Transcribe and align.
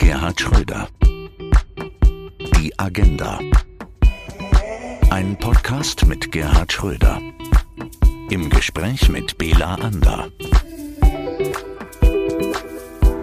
Gerhard 0.00 0.40
Schröder. 0.40 0.88
Die 2.56 2.72
Agenda. 2.78 3.38
Ein 5.10 5.36
Podcast 5.36 6.06
mit 6.06 6.32
Gerhard 6.32 6.72
Schröder. 6.72 7.20
Im 8.30 8.48
Gespräch 8.48 9.10
mit 9.10 9.36
Bela 9.36 9.74
Ander. 9.74 10.28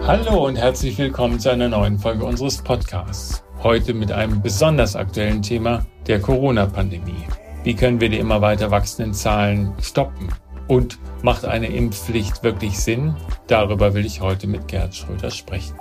Hallo 0.06 0.46
und 0.46 0.54
herzlich 0.54 0.96
willkommen 0.98 1.40
zu 1.40 1.50
einer 1.50 1.68
neuen 1.68 1.98
Folge 1.98 2.24
unseres 2.24 2.58
Podcasts. 2.58 3.42
Heute 3.60 3.92
mit 3.92 4.12
einem 4.12 4.40
besonders 4.40 4.94
aktuellen 4.94 5.42
Thema 5.42 5.84
der 6.06 6.20
Corona-Pandemie. 6.20 7.26
Wie 7.64 7.74
können 7.74 8.00
wir 8.00 8.08
die 8.08 8.20
immer 8.20 8.40
weiter 8.40 8.70
wachsenden 8.70 9.14
Zahlen 9.14 9.74
stoppen? 9.82 10.28
Und 10.68 11.00
macht 11.22 11.44
eine 11.44 11.66
Impfpflicht 11.66 12.44
wirklich 12.44 12.78
Sinn? 12.78 13.16
Darüber 13.48 13.94
will 13.94 14.06
ich 14.06 14.20
heute 14.20 14.46
mit 14.46 14.68
Gerd 14.68 14.94
Schröder 14.94 15.32
sprechen. 15.32 15.74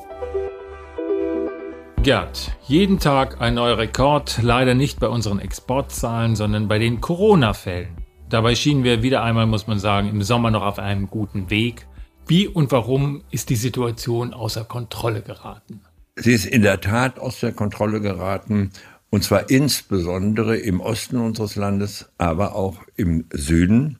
Gerd, 2.03 2.55
jeden 2.67 2.99
Tag 2.99 3.41
ein 3.41 3.55
neuer 3.55 3.77
Rekord, 3.77 4.39
leider 4.41 4.75
nicht 4.75 4.99
bei 4.99 5.07
unseren 5.07 5.39
Exportzahlen, 5.39 6.35
sondern 6.35 6.67
bei 6.67 6.79
den 6.79 7.01
Corona-Fällen. 7.01 7.89
Dabei 8.29 8.55
schienen 8.55 8.83
wir 8.83 9.03
wieder 9.03 9.23
einmal, 9.23 9.45
muss 9.45 9.67
man 9.67 9.79
sagen, 9.79 10.09
im 10.09 10.21
Sommer 10.21 10.51
noch 10.51 10.63
auf 10.63 10.79
einem 10.79 11.07
guten 11.09 11.49
Weg. 11.49 11.87
Wie 12.27 12.47
und 12.47 12.71
warum 12.71 13.23
ist 13.31 13.49
die 13.49 13.55
Situation 13.55 14.33
außer 14.33 14.63
Kontrolle 14.63 15.21
geraten? 15.21 15.81
Sie 16.15 16.33
ist 16.33 16.45
in 16.45 16.61
der 16.61 16.81
Tat 16.81 17.19
aus 17.19 17.39
der 17.39 17.51
Kontrolle 17.51 17.99
geraten, 17.99 18.71
und 19.09 19.23
zwar 19.23 19.49
insbesondere 19.49 20.57
im 20.57 20.81
Osten 20.81 21.17
unseres 21.17 21.55
Landes, 21.55 22.09
aber 22.17 22.55
auch 22.55 22.77
im 22.95 23.25
Süden. 23.31 23.99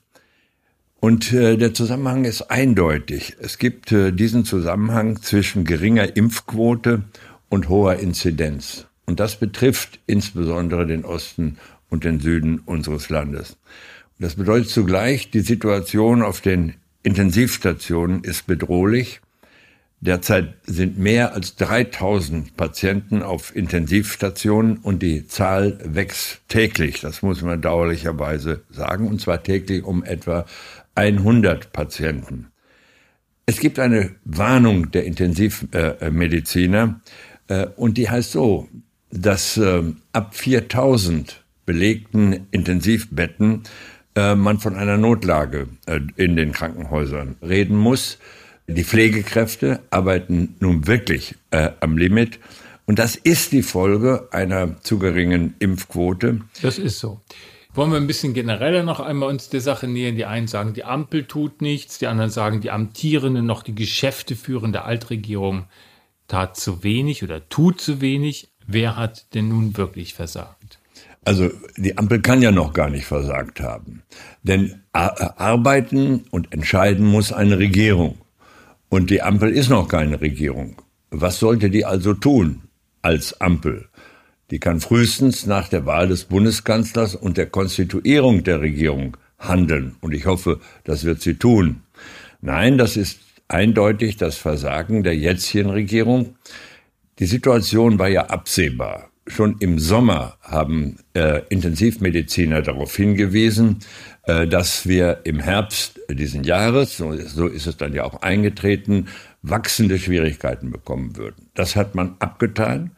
Und 1.00 1.32
äh, 1.32 1.56
der 1.56 1.74
Zusammenhang 1.74 2.24
ist 2.24 2.50
eindeutig. 2.50 3.36
Es 3.40 3.58
gibt 3.58 3.92
äh, 3.92 4.12
diesen 4.12 4.44
Zusammenhang 4.44 5.22
zwischen 5.22 5.64
geringer 5.64 6.16
Impfquote 6.16 7.04
und 7.48 7.68
hoher 7.68 7.96
Inzidenz. 7.96 8.86
Und 9.06 9.20
das 9.20 9.36
betrifft 9.36 10.00
insbesondere 10.06 10.86
den 10.86 11.04
Osten 11.04 11.58
und 11.88 12.04
den 12.04 12.20
Süden 12.20 12.60
unseres 12.60 13.08
Landes. 13.08 13.56
Und 14.18 14.24
das 14.24 14.34
bedeutet 14.34 14.70
zugleich, 14.70 15.30
die 15.30 15.40
Situation 15.40 16.22
auf 16.22 16.40
den 16.40 16.74
Intensivstationen 17.02 18.22
ist 18.22 18.46
bedrohlich. 18.46 19.20
Derzeit 20.00 20.54
sind 20.64 20.98
mehr 20.98 21.34
als 21.34 21.56
3000 21.56 22.56
Patienten 22.56 23.22
auf 23.22 23.56
Intensivstationen 23.56 24.76
und 24.76 25.02
die 25.02 25.26
Zahl 25.26 25.78
wächst 25.82 26.40
täglich. 26.48 27.00
Das 27.00 27.22
muss 27.22 27.42
man 27.42 27.60
dauerlicherweise 27.60 28.62
sagen. 28.70 29.08
Und 29.08 29.20
zwar 29.20 29.42
täglich 29.42 29.82
um 29.82 30.04
etwa 30.04 30.46
100 30.94 31.72
Patienten. 31.72 32.48
Es 33.46 33.58
gibt 33.58 33.78
eine 33.78 34.14
Warnung 34.24 34.90
der 34.90 35.04
Intensivmediziner 35.04 36.82
äh, 36.82 37.10
und 37.76 37.96
die 37.96 38.10
heißt 38.10 38.32
so, 38.32 38.68
dass 39.10 39.56
äh, 39.56 39.82
ab 40.12 40.34
4000 40.34 41.42
belegten 41.64 42.46
Intensivbetten 42.50 43.62
äh, 44.14 44.34
man 44.34 44.58
von 44.58 44.76
einer 44.76 44.96
Notlage 44.96 45.68
äh, 45.86 46.00
in 46.16 46.36
den 46.36 46.52
Krankenhäusern 46.52 47.36
reden 47.42 47.76
muss. 47.76 48.18
Die 48.66 48.84
Pflegekräfte 48.84 49.80
arbeiten 49.90 50.56
nun 50.60 50.86
wirklich 50.86 51.36
äh, 51.50 51.70
am 51.80 51.96
Limit. 51.96 52.38
Und 52.86 52.98
das 52.98 53.16
ist 53.16 53.52
die 53.52 53.62
Folge 53.62 54.28
einer 54.30 54.80
zu 54.82 54.98
geringen 54.98 55.54
Impfquote. 55.58 56.40
Das 56.62 56.78
ist 56.78 56.98
so. 56.98 57.20
Wollen 57.74 57.90
wir 57.90 57.98
ein 57.98 58.06
bisschen 58.06 58.34
genereller 58.34 58.82
noch 58.82 58.98
einmal 58.98 59.28
uns 59.28 59.50
der 59.50 59.60
Sache 59.60 59.86
nähern? 59.86 60.16
Die 60.16 60.24
einen 60.24 60.48
sagen, 60.48 60.72
die 60.72 60.84
Ampel 60.84 61.24
tut 61.24 61.60
nichts, 61.62 61.98
die 61.98 62.06
anderen 62.06 62.30
sagen, 62.30 62.60
die 62.60 62.70
amtierende, 62.70 63.42
noch 63.42 63.62
die 63.62 63.74
Geschäfte 63.74 64.36
führende 64.36 64.84
Altregierung 64.84 65.66
tat 66.28 66.56
zu 66.56 66.84
wenig 66.84 67.24
oder 67.24 67.48
tut 67.48 67.80
zu 67.80 68.00
wenig. 68.00 68.48
Wer 68.66 68.96
hat 68.96 69.34
denn 69.34 69.48
nun 69.48 69.76
wirklich 69.76 70.14
versagt? 70.14 70.78
Also 71.24 71.50
die 71.76 71.98
Ampel 71.98 72.20
kann 72.20 72.42
ja 72.42 72.52
noch 72.52 72.72
gar 72.72 72.90
nicht 72.90 73.06
versagt 73.06 73.60
haben. 73.60 74.02
Denn 74.42 74.82
arbeiten 74.92 76.24
und 76.30 76.52
entscheiden 76.52 77.06
muss 77.06 77.32
eine 77.32 77.58
Regierung. 77.58 78.18
Und 78.88 79.10
die 79.10 79.22
Ampel 79.22 79.50
ist 79.50 79.68
noch 79.68 79.88
keine 79.88 80.20
Regierung. 80.20 80.76
Was 81.10 81.38
sollte 81.38 81.70
die 81.70 81.84
also 81.84 82.14
tun 82.14 82.62
als 83.02 83.40
Ampel? 83.40 83.88
Die 84.50 84.58
kann 84.58 84.80
frühestens 84.80 85.44
nach 85.44 85.68
der 85.68 85.84
Wahl 85.84 86.08
des 86.08 86.24
Bundeskanzlers 86.24 87.14
und 87.14 87.36
der 87.36 87.46
Konstituierung 87.46 88.44
der 88.44 88.60
Regierung 88.60 89.16
handeln. 89.38 89.96
Und 90.00 90.14
ich 90.14 90.24
hoffe, 90.24 90.60
das 90.84 91.04
wird 91.04 91.20
sie 91.20 91.34
tun. 91.34 91.82
Nein, 92.40 92.78
das 92.78 92.96
ist 92.96 93.18
eindeutig 93.48 94.16
das 94.16 94.36
Versagen 94.36 95.02
der 95.02 95.16
jetzigen 95.16 95.70
Regierung. 95.70 96.36
Die 97.18 97.26
Situation 97.26 97.98
war 97.98 98.08
ja 98.08 98.26
absehbar. 98.26 99.10
Schon 99.26 99.56
im 99.58 99.78
Sommer 99.78 100.38
haben 100.40 100.98
äh, 101.14 101.42
Intensivmediziner 101.48 102.62
darauf 102.62 102.96
hingewiesen, 102.96 103.80
äh, 104.22 104.46
dass 104.46 104.86
wir 104.86 105.20
im 105.24 105.40
Herbst 105.40 106.00
diesen 106.10 106.44
Jahres, 106.44 106.96
so, 106.96 107.14
so 107.14 107.46
ist 107.46 107.66
es 107.66 107.76
dann 107.76 107.92
ja 107.92 108.04
auch 108.04 108.22
eingetreten, 108.22 109.08
wachsende 109.42 109.98
Schwierigkeiten 109.98 110.70
bekommen 110.70 111.16
würden. 111.16 111.50
Das 111.54 111.76
hat 111.76 111.94
man 111.94 112.16
abgetan 112.20 112.92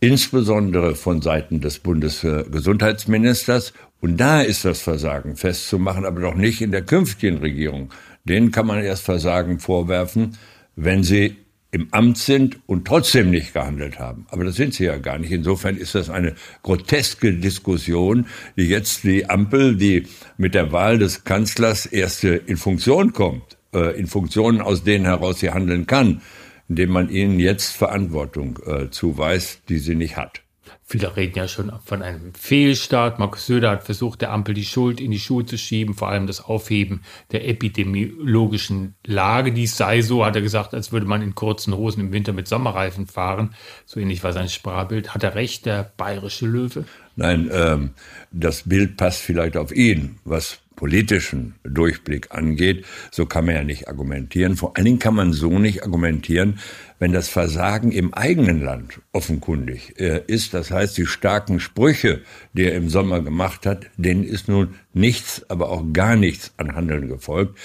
insbesondere 0.00 0.94
von 0.94 1.22
Seiten 1.22 1.60
des 1.60 1.78
Bundesgesundheitsministers. 1.78 3.72
Und 4.00 4.18
da 4.18 4.42
ist 4.42 4.64
das 4.64 4.80
Versagen 4.82 5.36
festzumachen, 5.36 6.04
aber 6.04 6.20
doch 6.20 6.34
nicht 6.34 6.60
in 6.60 6.70
der 6.70 6.82
künftigen 6.82 7.38
Regierung. 7.38 7.90
Denen 8.28 8.50
kann 8.50 8.66
man 8.66 8.82
erst 8.82 9.04
Versagen 9.04 9.58
vorwerfen, 9.58 10.36
wenn 10.74 11.02
sie 11.02 11.36
im 11.70 11.88
Amt 11.90 12.18
sind 12.18 12.58
und 12.66 12.86
trotzdem 12.86 13.30
nicht 13.30 13.52
gehandelt 13.52 13.98
haben. 13.98 14.26
Aber 14.30 14.44
das 14.44 14.56
sind 14.56 14.72
sie 14.74 14.84
ja 14.84 14.96
gar 14.96 15.18
nicht. 15.18 15.30
Insofern 15.30 15.76
ist 15.76 15.94
das 15.94 16.08
eine 16.08 16.34
groteske 16.62 17.34
Diskussion, 17.34 18.26
die 18.56 18.68
jetzt 18.68 19.04
die 19.04 19.28
Ampel, 19.28 19.76
die 19.76 20.06
mit 20.38 20.54
der 20.54 20.72
Wahl 20.72 20.98
des 20.98 21.24
Kanzlers 21.24 21.84
erst 21.84 22.24
in 22.24 22.56
Funktion 22.56 23.12
kommt, 23.12 23.58
äh, 23.74 23.98
in 23.98 24.06
Funktionen, 24.06 24.60
aus 24.60 24.84
denen 24.84 25.04
heraus 25.04 25.40
sie 25.40 25.50
handeln 25.50 25.86
kann, 25.86 26.22
indem 26.68 26.90
man 26.90 27.10
ihnen 27.10 27.38
jetzt 27.40 27.76
Verantwortung 27.76 28.58
äh, 28.64 28.90
zuweist, 28.90 29.68
die 29.68 29.78
sie 29.78 29.96
nicht 29.96 30.16
hat. 30.16 30.45
Viele 30.88 31.16
reden 31.16 31.36
ja 31.36 31.48
schon 31.48 31.72
von 31.84 32.00
einem 32.00 32.32
Fehlstart. 32.34 33.18
Markus 33.18 33.46
Söder 33.46 33.70
hat 33.70 33.82
versucht, 33.82 34.20
der 34.20 34.30
Ampel 34.30 34.54
die 34.54 34.64
Schuld 34.64 35.00
in 35.00 35.10
die 35.10 35.18
Schuhe 35.18 35.44
zu 35.44 35.58
schieben, 35.58 35.94
vor 35.94 36.08
allem 36.08 36.28
das 36.28 36.44
Aufheben 36.44 37.02
der 37.32 37.48
epidemiologischen 37.48 38.94
Lage. 39.04 39.50
Dies 39.52 39.76
sei 39.76 40.02
so, 40.02 40.24
hat 40.24 40.36
er 40.36 40.42
gesagt, 40.42 40.74
als 40.74 40.92
würde 40.92 41.06
man 41.06 41.22
in 41.22 41.34
kurzen 41.34 41.74
Hosen 41.74 42.02
im 42.02 42.12
Winter 42.12 42.32
mit 42.32 42.46
Sommerreifen 42.46 43.08
fahren. 43.08 43.56
So 43.84 43.98
ähnlich 43.98 44.22
war 44.22 44.32
sein 44.32 44.48
Sprachbild. 44.48 45.12
Hat 45.12 45.24
er 45.24 45.34
recht, 45.34 45.66
der 45.66 45.92
bayerische 45.96 46.46
Löwe? 46.46 46.84
Nein, 47.16 47.50
ähm, 47.52 47.90
das 48.30 48.62
Bild 48.68 48.96
passt 48.96 49.22
vielleicht 49.22 49.56
auf 49.56 49.72
ihn. 49.72 50.20
Was 50.24 50.60
politischen 50.76 51.56
Durchblick 51.64 52.28
angeht, 52.30 52.84
so 53.10 53.26
kann 53.26 53.46
man 53.46 53.54
ja 53.54 53.64
nicht 53.64 53.88
argumentieren. 53.88 54.56
Vor 54.56 54.76
allen 54.76 54.84
Dingen 54.84 54.98
kann 54.98 55.14
man 55.14 55.32
so 55.32 55.58
nicht 55.58 55.82
argumentieren, 55.82 56.60
wenn 56.98 57.12
das 57.12 57.28
Versagen 57.28 57.90
im 57.92 58.14
eigenen 58.14 58.62
Land 58.62 59.00
offenkundig 59.12 59.98
äh, 59.98 60.22
ist. 60.26 60.54
Das 60.54 60.70
heißt, 60.70 60.96
die 60.96 61.06
starken 61.06 61.60
Sprüche, 61.60 62.22
die 62.52 62.64
er 62.64 62.74
im 62.74 62.88
Sommer 62.88 63.20
gemacht 63.20 63.66
hat, 63.66 63.86
denen 63.96 64.24
ist 64.24 64.48
nun 64.48 64.76
nichts, 64.92 65.44
aber 65.50 65.70
auch 65.70 65.84
gar 65.92 66.16
nichts 66.16 66.52
an 66.56 66.74
Handeln 66.74 67.08
gefolgt. 67.08 67.58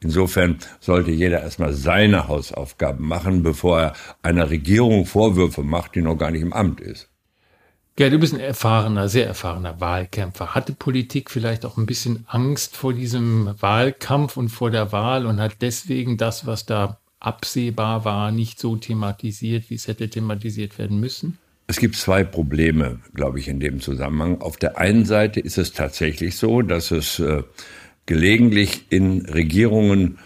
Insofern 0.00 0.58
sollte 0.80 1.10
jeder 1.10 1.42
erstmal 1.42 1.72
seine 1.72 2.28
Hausaufgaben 2.28 3.06
machen, 3.06 3.42
bevor 3.42 3.80
er 3.80 3.92
einer 4.22 4.50
Regierung 4.50 5.06
Vorwürfe 5.06 5.62
macht, 5.62 5.94
die 5.94 6.02
noch 6.02 6.16
gar 6.16 6.30
nicht 6.30 6.42
im 6.42 6.52
Amt 6.52 6.80
ist. 6.80 7.08
Ja, 7.98 8.10
du 8.10 8.18
bist 8.20 8.32
ein 8.32 8.38
erfahrener, 8.38 9.08
sehr 9.08 9.26
erfahrener 9.26 9.80
Wahlkämpfer. 9.80 10.54
Hatte 10.54 10.72
Politik 10.72 11.32
vielleicht 11.32 11.66
auch 11.66 11.76
ein 11.76 11.86
bisschen 11.86 12.24
Angst 12.28 12.76
vor 12.76 12.92
diesem 12.92 13.52
Wahlkampf 13.58 14.36
und 14.36 14.50
vor 14.50 14.70
der 14.70 14.92
Wahl 14.92 15.26
und 15.26 15.40
hat 15.40 15.56
deswegen 15.62 16.16
das, 16.16 16.46
was 16.46 16.64
da 16.64 17.00
absehbar 17.18 18.04
war, 18.04 18.30
nicht 18.30 18.60
so 18.60 18.76
thematisiert, 18.76 19.68
wie 19.68 19.74
es 19.74 19.88
hätte 19.88 20.08
thematisiert 20.08 20.78
werden 20.78 21.00
müssen? 21.00 21.38
Es 21.66 21.78
gibt 21.78 21.96
zwei 21.96 22.22
Probleme, 22.22 23.00
glaube 23.14 23.40
ich, 23.40 23.48
in 23.48 23.58
dem 23.58 23.80
Zusammenhang. 23.80 24.40
Auf 24.42 24.58
der 24.58 24.78
einen 24.78 25.04
Seite 25.04 25.40
ist 25.40 25.58
es 25.58 25.72
tatsächlich 25.72 26.36
so, 26.36 26.62
dass 26.62 26.92
es 26.92 27.18
äh, 27.18 27.42
gelegentlich 28.06 28.86
in 28.90 29.26
Regierungen 29.26 30.18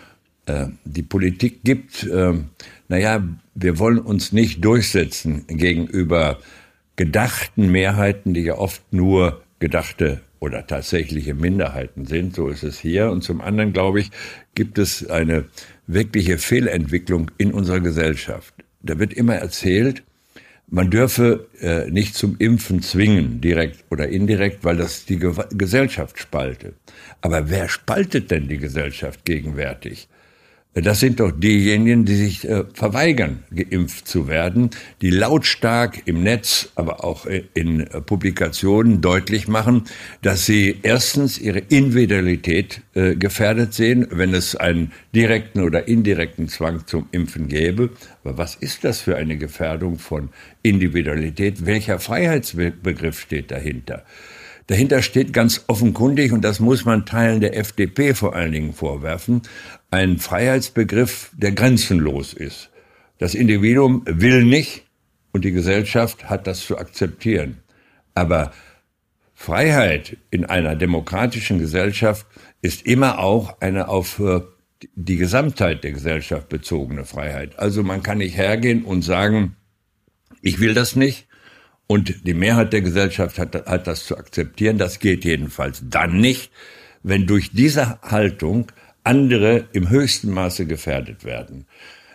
äh, 0.45 0.67
die 0.85 1.03
Politik 1.03 1.65
gibt, 1.65 2.05
äh, 2.05 2.35
naja, 2.89 3.25
wir 3.55 3.79
wollen 3.79 3.99
uns 3.99 4.33
nicht 4.33 4.63
durchsetzen 4.63 5.47
gegenüber 5.49 6.39
gedachten 6.97 7.71
Mehrheiten, 7.71 8.35
die 8.35 8.43
ja 8.43 8.55
oft 8.55 8.93
nur 8.93 9.43
gedachte 9.59 10.21
oder 10.41 10.67
tatsächliche 10.67 11.35
Minderheiten 11.35 12.05
sind. 12.05 12.35
So 12.35 12.49
ist 12.49 12.65
es 12.65 12.79
hier. 12.79 13.11
Und 13.11 13.23
zum 13.23 13.41
anderen, 13.41 13.73
glaube 13.73 14.01
ich, 14.01 14.11
gibt 14.55 14.79
es 14.79 15.09
eine 15.09 15.45
wirkliche 15.87 16.39
Fehlentwicklung 16.39 17.31
in 17.39 17.53
unserer 17.53 17.81
Gesellschaft. 17.81 18.55
Da 18.83 18.99
wird 18.99 19.13
immer 19.13 19.37
erzählt, 19.37 20.03
man 20.67 20.91
dürfe 20.91 21.49
äh, 21.61 21.91
nicht 21.91 22.15
zum 22.15 22.37
Impfen 22.39 22.83
zwingen, 22.83 23.41
direkt 23.41 23.85
oder 23.91 24.09
indirekt, 24.09 24.65
weil 24.65 24.77
das 24.77 25.05
die 25.05 25.19
Ge 25.19 25.33
Gesellschaft 25.51 26.19
spalte. 26.19 26.73
Aber 27.21 27.51
wer 27.51 27.69
spaltet 27.69 28.31
denn 28.31 28.49
die 28.49 28.59
Gesellschaft 28.59 29.25
gegenwärtig? 29.25 30.09
Das 30.75 31.01
sind 31.01 31.21
doch 31.21 31.31
diejenigen, 31.31 32.07
die 32.07 32.15
sich 32.15 32.49
äh, 32.49 32.65
verweigern, 32.73 33.45
geimpft 33.55 34.09
zu 34.09 34.27
werden, 34.27 34.71
die 35.03 35.11
lautstark 35.11 36.01
im 36.07 36.23
Netz, 36.23 36.71
aber 36.77 37.05
auch 37.05 37.27
in 37.27 37.81
äh, 37.81 38.01
Publikationen 38.01 39.03
deutlich 39.03 39.49
machen, 39.49 39.85
dass 40.23 40.47
sie 40.47 40.79
erstens 40.83 41.39
ihre 41.39 41.59
Individualität 41.59 42.81
äh, 42.95 43.17
gefährdet 43.17 43.75
sehen, 43.75 44.07
wenn 44.11 44.33
es 44.33 44.57
einen 44.57 44.93
direkten 45.15 45.61
oder 45.61 45.89
indirekten 45.89 46.49
Zwang 46.49 46.87
zum 46.87 47.07
Impfen 47.13 47.49
gäbe. 47.49 47.91
Aber 48.25 48.39
was 48.39 48.55
ist 48.55 48.83
das 48.85 49.03
für 49.03 49.17
eine 49.17 49.37
Gefährdung 49.37 49.99
von 49.99 50.31
Individualität? 50.63 51.67
Welcher 51.67 51.99
Freiheitsbegriff 51.99 53.21
steht 53.21 53.51
dahinter? 53.51 54.07
Dahinter 54.73 55.03
steht 55.03 55.35
ganz 55.35 55.65
offenkundig, 55.67 56.33
und 56.33 56.43
das 56.43 56.59
muss 56.59 56.87
man 56.87 57.05
Teilen 57.05 57.43
der 57.43 57.59
FDP 57.59 58.15
vor 58.15 58.35
allen 58.35 58.53
Dingen 58.53 58.73
vorwerfen, 58.73 59.43
ein 59.91 60.17
Freiheitsbegriff, 60.17 61.31
der 61.37 61.53
grenzenlos 61.53 62.33
ist. 62.33 62.71
Das 63.19 63.35
Individuum 63.35 64.01
will 64.07 64.43
nicht 64.45 64.87
und 65.31 65.45
die 65.45 65.53
Gesellschaft 65.53 66.31
hat 66.31 66.47
das 66.47 66.65
zu 66.65 66.79
akzeptieren. 66.79 67.59
Aber 68.15 68.53
Freiheit 69.35 70.17
in 70.31 70.47
einer 70.47 70.75
demokratischen 70.75 71.59
Gesellschaft 71.59 72.25
ist 72.63 72.87
immer 72.87 73.19
auch 73.19 73.61
eine 73.61 73.89
auf 73.89 74.21
äh, 74.21 74.41
die 74.95 75.19
Gesamtheit 75.19 75.85
der 75.85 75.93
Gesellschaft 75.93 76.49
bezogene 76.49 77.05
Freiheit. 77.05 77.59
Also 77.59 77.83
man 77.83 78.03
kann 78.03 78.17
nicht 78.17 78.39
hergehen 78.39 78.87
und 78.87 79.03
sagen, 79.03 79.55
ich 80.41 80.61
will 80.61 80.73
das 80.73 80.97
nicht 80.97 81.27
und 81.93 82.27
die 82.27 82.33
Mehrheit 82.33 82.73
der 82.73 82.81
Gesellschaft 82.81 83.39
hat, 83.39 83.67
hat 83.67 83.87
das 83.87 84.07
zu 84.07 84.17
akzeptieren. 84.17 84.79
Das 84.79 84.99
geht 84.99 85.27
jedenfalls 85.27 85.83
dann 85.91 86.21
nicht, 86.21 86.51
wenn 87.03 87.27
durch 87.27 87.51
diese 87.53 88.01
Haltung 88.01 88.73
andere 89.05 89.67
im 89.75 89.91
höchsten 89.91 90.31
Maße 90.31 90.65
gefährdet 90.65 91.27
werden. 91.27 91.67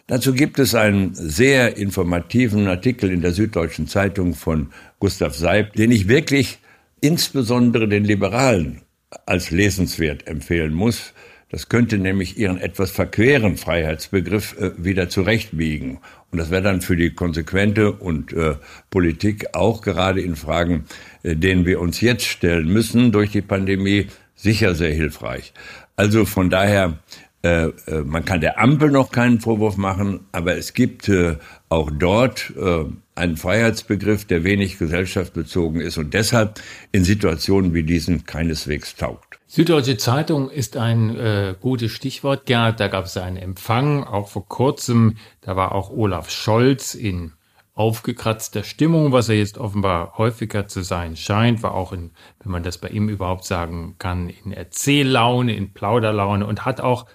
Dazu 0.08 0.34
gibt 0.34 0.58
es 0.58 0.74
einen 0.74 1.14
sehr 1.14 1.78
informativen 1.78 2.68
Artikel 2.68 3.12
in 3.12 3.22
der 3.22 3.34
Süddeutschen 3.34 3.88
Zeitung 3.88 4.34
von 4.34 4.72
Gustav 5.00 5.36
Seib, 5.36 5.74
den 5.74 5.92
ich 5.92 6.08
wirklich 6.08 6.58
insbesondere 7.00 7.88
den 7.88 8.04
Liberalen 8.04 8.82
als 9.28 9.52
lesenswert 9.52 10.26
empfehlen 10.26 10.74
muss. 10.74 11.14
Das 11.50 11.70
könnte 11.70 12.00
nämlich 12.00 12.40
ihren 12.40 12.58
etwas 12.58 12.90
verqueren 12.90 13.58
Freiheitsbegriff 13.58 14.58
äh, 14.60 14.72
wieder 14.84 15.08
zurechtbiegen. 15.08 16.00
Und 16.32 16.40
das 16.40 16.52
wäre 16.52 16.62
dann 16.62 16.82
für 16.82 16.96
die 16.96 17.12
konsequente 17.12 17.92
und 17.94 18.34
äh, 18.34 18.56
Politik 18.90 19.54
auch 19.54 19.82
gerade 19.82 20.22
in 20.22 20.36
Fragen, 20.36 20.86
äh, 21.24 21.36
denen 21.36 21.66
wir 21.66 21.80
uns 21.80 22.02
jetzt 22.02 22.26
stellen 22.26 22.68
müssen 22.68 23.12
durch 23.12 23.32
die 23.32 23.42
Pandemie, 23.42 24.08
sicher 24.36 24.76
sehr 24.76 24.94
hilfreich. 24.94 25.54
Also 25.96 26.26
von 26.26 26.50
daher, 26.50 27.00
äh, 27.44 27.68
äh, 27.68 28.04
man 28.06 28.26
kann 28.26 28.42
der 28.42 28.60
Ampel 28.60 28.92
noch 28.92 29.12
keinen 29.12 29.40
Vorwurf 29.40 29.78
machen, 29.78 30.22
aber 30.32 30.58
es 30.58 30.74
gibt 30.74 31.10
äh, 31.10 31.38
auch 31.70 31.92
dort 31.92 32.54
äh, 32.58 32.86
einen 33.16 33.38
Freiheitsbegriff, 33.38 34.26
der 34.26 34.44
wenig 34.44 34.78
gesellschaftsbezogen 34.78 35.82
ist 35.82 35.98
und 35.98 36.14
deshalb 36.14 36.62
in 36.92 37.04
Situationen 37.04 37.74
wie 37.74 37.84
diesen 37.84 38.26
keineswegs 38.26 38.96
taugt. 38.96 39.27
Süddeutsche 39.50 39.96
Zeitung 39.96 40.50
ist 40.50 40.76
ein 40.76 41.16
äh, 41.16 41.56
gutes 41.60 41.94
Stichwort. 41.94 42.46
Gerhard, 42.46 42.82
da 42.82 42.90
gab 42.90 43.06
es 43.06 43.16
einen 43.16 43.38
Empfang, 43.38 44.04
auch 44.04 44.28
vor 44.28 44.46
kurzem. 44.46 45.16
Da 45.40 45.56
war 45.56 45.74
auch 45.74 45.90
Olaf 45.90 46.30
Scholz 46.30 46.94
in 46.94 47.32
aufgekratzter 47.74 48.64
Stimmung, 48.64 49.14
was 49.14 49.30
er 49.30 49.38
jetzt 49.38 49.58
offenbar 49.58 50.18
häufiger 50.18 50.68
zu 50.68 50.82
sein 50.82 51.16
scheint, 51.16 51.64
war 51.64 51.76
auch 51.76 51.94
in, 51.94 52.12
wenn 52.44 52.52
man 52.52 52.64
das 52.64 52.80
bei 52.80 52.90
ihm 52.90 53.08
überhaupt 53.08 53.46
sagen 53.46 53.96
kann, 54.00 54.30
in 54.30 54.52
Erzähllaune, 54.52 55.56
in 55.56 55.74
Plauderlaune 55.74 56.46
und 56.46 56.66
hat 56.66 56.82
auch 56.82 57.06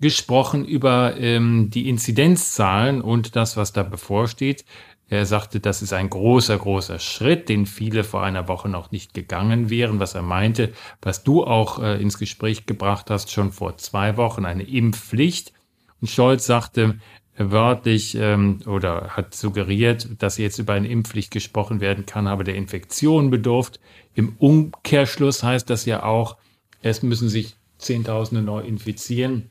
gesprochen 0.00 0.64
über 0.64 1.16
ähm, 1.16 1.70
die 1.70 1.88
Inzidenzzahlen 1.88 3.00
und 3.02 3.34
das, 3.34 3.56
was 3.56 3.72
da 3.72 3.82
bevorsteht. 3.82 4.64
Er 5.10 5.26
sagte, 5.26 5.58
das 5.58 5.82
ist 5.82 5.92
ein 5.92 6.08
großer, 6.08 6.56
großer 6.56 7.00
Schritt, 7.00 7.48
den 7.48 7.66
viele 7.66 8.04
vor 8.04 8.22
einer 8.22 8.46
Woche 8.46 8.68
noch 8.68 8.92
nicht 8.92 9.12
gegangen 9.12 9.68
wären, 9.68 9.98
was 9.98 10.14
er 10.14 10.22
meinte, 10.22 10.72
was 11.02 11.24
du 11.24 11.44
auch 11.44 11.82
äh, 11.82 12.00
ins 12.00 12.16
Gespräch 12.16 12.64
gebracht 12.64 13.10
hast, 13.10 13.32
schon 13.32 13.50
vor 13.50 13.76
zwei 13.76 14.16
Wochen, 14.16 14.44
eine 14.44 14.62
Impfpflicht. 14.62 15.52
Und 16.00 16.08
Scholz 16.08 16.46
sagte, 16.46 17.00
wörtlich 17.36 18.14
ähm, 18.14 18.60
oder 18.66 19.08
hat 19.16 19.34
suggeriert, 19.34 20.08
dass 20.18 20.38
jetzt 20.38 20.60
über 20.60 20.74
eine 20.74 20.88
Impfpflicht 20.88 21.32
gesprochen 21.32 21.80
werden 21.80 22.06
kann, 22.06 22.28
aber 22.28 22.44
der 22.44 22.54
Infektion 22.54 23.30
bedurft. 23.30 23.80
Im 24.14 24.36
Umkehrschluss 24.38 25.42
heißt 25.42 25.68
das 25.70 25.86
ja 25.86 26.04
auch, 26.04 26.36
es 26.82 27.02
müssen 27.02 27.28
sich 27.28 27.56
Zehntausende 27.78 28.42
neu 28.42 28.60
infizieren. 28.60 29.50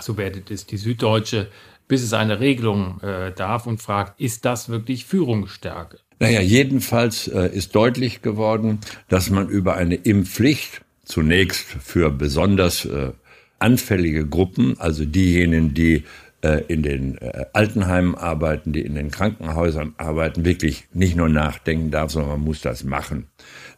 So 0.00 0.16
wertet 0.16 0.50
es 0.50 0.66
die 0.66 0.78
Süddeutsche, 0.78 1.48
bis 1.88 2.02
es 2.02 2.12
eine 2.12 2.40
Regelung 2.40 3.00
äh, 3.00 3.32
darf 3.32 3.66
und 3.66 3.80
fragt, 3.80 4.20
ist 4.20 4.44
das 4.44 4.68
wirklich 4.68 5.04
Führungsstärke? 5.04 5.98
Naja, 6.18 6.40
jedenfalls 6.40 7.28
äh, 7.28 7.48
ist 7.54 7.74
deutlich 7.74 8.22
geworden, 8.22 8.78
dass 9.08 9.30
man 9.30 9.48
über 9.48 9.76
eine 9.76 9.96
Impfpflicht 9.96 10.80
zunächst 11.04 11.66
für 11.66 12.10
besonders 12.10 12.84
äh, 12.86 13.12
anfällige 13.58 14.26
Gruppen, 14.26 14.78
also 14.78 15.04
diejenigen, 15.04 15.74
die 15.74 16.04
äh, 16.42 16.62
in 16.68 16.82
den 16.82 17.18
äh, 17.18 17.46
Altenheimen 17.52 18.14
arbeiten, 18.14 18.72
die 18.72 18.82
in 18.82 18.94
den 18.94 19.10
Krankenhäusern 19.10 19.94
arbeiten, 19.96 20.44
wirklich 20.44 20.84
nicht 20.92 21.16
nur 21.16 21.28
nachdenken 21.28 21.90
darf, 21.90 22.10
sondern 22.10 22.32
man 22.32 22.40
muss 22.40 22.60
das 22.60 22.84
machen. 22.84 23.26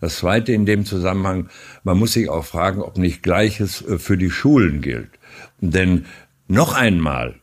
Das 0.00 0.18
Zweite 0.18 0.52
in 0.52 0.66
dem 0.66 0.84
Zusammenhang, 0.84 1.48
man 1.82 1.98
muss 1.98 2.12
sich 2.12 2.28
auch 2.28 2.44
fragen, 2.44 2.82
ob 2.82 2.98
nicht 2.98 3.22
Gleiches 3.22 3.82
äh, 3.82 3.98
für 3.98 4.16
die 4.16 4.30
Schulen 4.30 4.80
gilt. 4.80 5.10
Denn 5.60 6.06
noch 6.46 6.74
einmal 6.74 7.36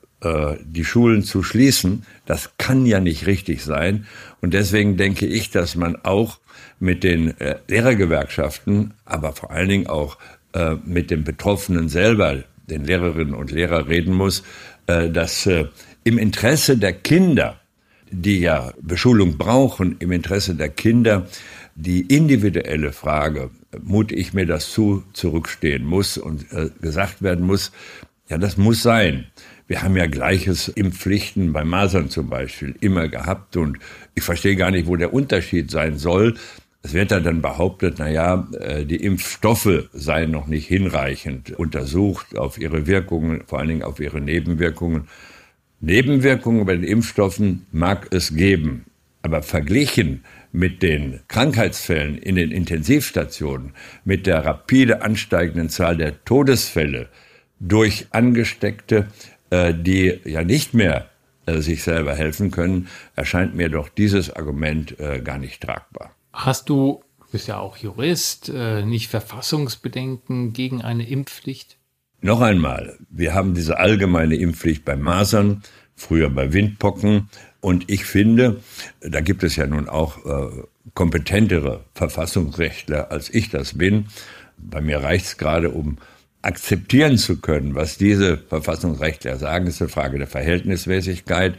die 0.65 0.85
Schulen 0.85 1.23
zu 1.23 1.43
schließen, 1.43 2.05
das 2.25 2.51
kann 2.57 2.85
ja 2.85 2.99
nicht 2.99 3.27
richtig 3.27 3.63
sein. 3.63 4.07
Und 4.41 4.53
deswegen 4.53 4.97
denke 4.97 5.25
ich, 5.25 5.51
dass 5.51 5.75
man 5.75 5.97
auch 6.03 6.39
mit 6.79 7.03
den 7.03 7.33
Lehrergewerkschaften, 7.67 8.93
aber 9.05 9.33
vor 9.33 9.51
allen 9.51 9.69
Dingen 9.69 9.87
auch 9.87 10.17
mit 10.85 11.11
den 11.11 11.23
Betroffenen 11.23 11.89
selber, 11.89 12.43
den 12.69 12.85
Lehrerinnen 12.85 13.33
und 13.33 13.51
Lehrern 13.51 13.85
reden 13.85 14.13
muss, 14.13 14.43
äh, 14.87 15.09
dass 15.09 15.45
äh, 15.45 15.65
im 16.03 16.17
Interesse 16.17 16.77
der 16.77 16.93
Kinder, 16.93 17.59
die 18.11 18.39
ja 18.39 18.73
Beschulung 18.81 19.37
brauchen, 19.37 19.95
im 19.99 20.11
Interesse 20.11 20.55
der 20.55 20.69
Kinder 20.69 21.27
die 21.75 22.01
individuelle 22.01 22.93
Frage, 22.93 23.49
mute 23.81 24.15
ich 24.15 24.33
mir 24.33 24.45
das 24.45 24.71
zu, 24.71 25.03
zurückstehen 25.13 25.83
muss 25.83 26.17
und 26.17 26.51
äh, 26.53 26.69
gesagt 26.81 27.21
werden 27.21 27.45
muss, 27.45 27.71
ja, 28.29 28.37
das 28.37 28.57
muss 28.57 28.81
sein. 28.81 29.25
Wir 29.67 29.81
haben 29.81 29.97
ja 29.97 30.05
Gleiches 30.05 30.67
Impfpflichten 30.67 31.51
bei 31.51 31.63
Masern 31.63 32.09
zum 32.11 32.29
Beispiel 32.29 32.75
immer 32.81 33.07
gehabt 33.07 33.57
und 33.57 33.79
ich 34.13 34.23
verstehe 34.23 34.55
gar 34.55 34.69
nicht, 34.69 34.85
wo 34.85 34.95
der 34.95 35.11
Unterschied 35.11 35.71
sein 35.71 35.97
soll. 35.97 36.35
Es 36.83 36.93
wird 36.93 37.09
dann 37.09 37.41
behauptet, 37.41 37.95
na 37.97 38.07
ja, 38.07 38.47
äh, 38.59 38.85
die 38.85 38.97
Impfstoffe 38.97 39.89
seien 39.91 40.29
noch 40.29 40.45
nicht 40.45 40.67
hinreichend 40.67 41.57
untersucht 41.57 42.37
auf 42.37 42.59
ihre 42.59 42.85
Wirkungen, 42.85 43.41
vor 43.47 43.57
allen 43.57 43.69
Dingen 43.69 43.83
auf 43.83 43.99
ihre 43.99 44.21
Nebenwirkungen. 44.21 45.07
Nebenwirkungen 45.81 46.63
bei 46.67 46.75
den 46.75 46.83
Impfstoffen 46.83 47.65
mag 47.71 48.09
es 48.11 48.35
geben, 48.35 48.85
aber 49.23 49.41
verglichen 49.41 50.23
mit 50.51 50.83
den 50.83 51.21
Krankheitsfällen 51.27 52.19
in 52.19 52.35
den 52.35 52.51
Intensivstationen, 52.51 53.73
mit 54.03 54.27
der 54.27 54.45
rapide 54.45 55.01
ansteigenden 55.01 55.69
Zahl 55.69 55.97
der 55.97 56.23
Todesfälle 56.23 57.09
durch 57.59 58.07
Angesteckte, 58.11 59.07
die 59.73 60.19
ja 60.25 60.43
nicht 60.43 60.73
mehr 60.73 61.09
äh, 61.45 61.59
sich 61.59 61.83
selber 61.83 62.15
helfen 62.15 62.51
können, 62.51 62.87
erscheint 63.15 63.55
mir 63.55 63.69
doch 63.69 63.89
dieses 63.89 64.29
Argument 64.29 64.95
gar 65.23 65.37
nicht 65.37 65.61
tragbar. 65.61 66.15
Hast 66.35 66.67
du, 66.69 67.01
du 67.19 67.25
bist 67.31 67.47
ja 67.47 67.57
auch 67.59 67.77
Jurist, 67.77 68.49
äh, 68.53 68.83
nicht 68.83 69.09
Verfassungsbedenken 69.09 70.51
gegen 70.51 70.81
eine 70.81 71.07
Impfpflicht? 71.07 71.77
Noch 72.21 72.41
einmal, 72.41 72.97
wir 73.09 73.33
haben 73.33 73.53
diese 73.53 73.77
allgemeine 73.77 74.35
Impfpflicht 74.35 74.83
bei 74.83 74.97
Masern, 74.97 75.63
früher 75.95 76.29
bei 76.29 76.51
Windpocken. 76.51 77.29
Und 77.61 77.89
ich 77.89 78.03
finde, 78.03 78.61
da 78.99 79.21
gibt 79.21 79.43
es 79.43 79.55
ja 79.55 79.65
nun 79.65 79.87
auch 79.87 80.25
äh, 80.25 80.63
kompetentere 80.93 81.85
Verfassungsrechtler, 81.93 83.11
als 83.11 83.33
ich 83.33 83.49
das 83.49 83.77
bin. 83.77 84.07
Bei 84.57 84.81
mir 84.81 85.01
reicht 85.01 85.25
es 85.25 85.37
gerade, 85.37 85.71
um 85.71 85.97
akzeptieren 86.45 87.17
zu 87.17 87.37
können, 87.37 87.75
was 87.75 87.97
diese 87.97 88.37
Verfassungsrechtler 88.37 89.37
sagen, 89.37 89.67
ist 89.67 89.81
eine 89.81 89.89
Frage 89.89 90.17
der 90.17 90.27
Verhältnismäßigkeit. 90.27 91.55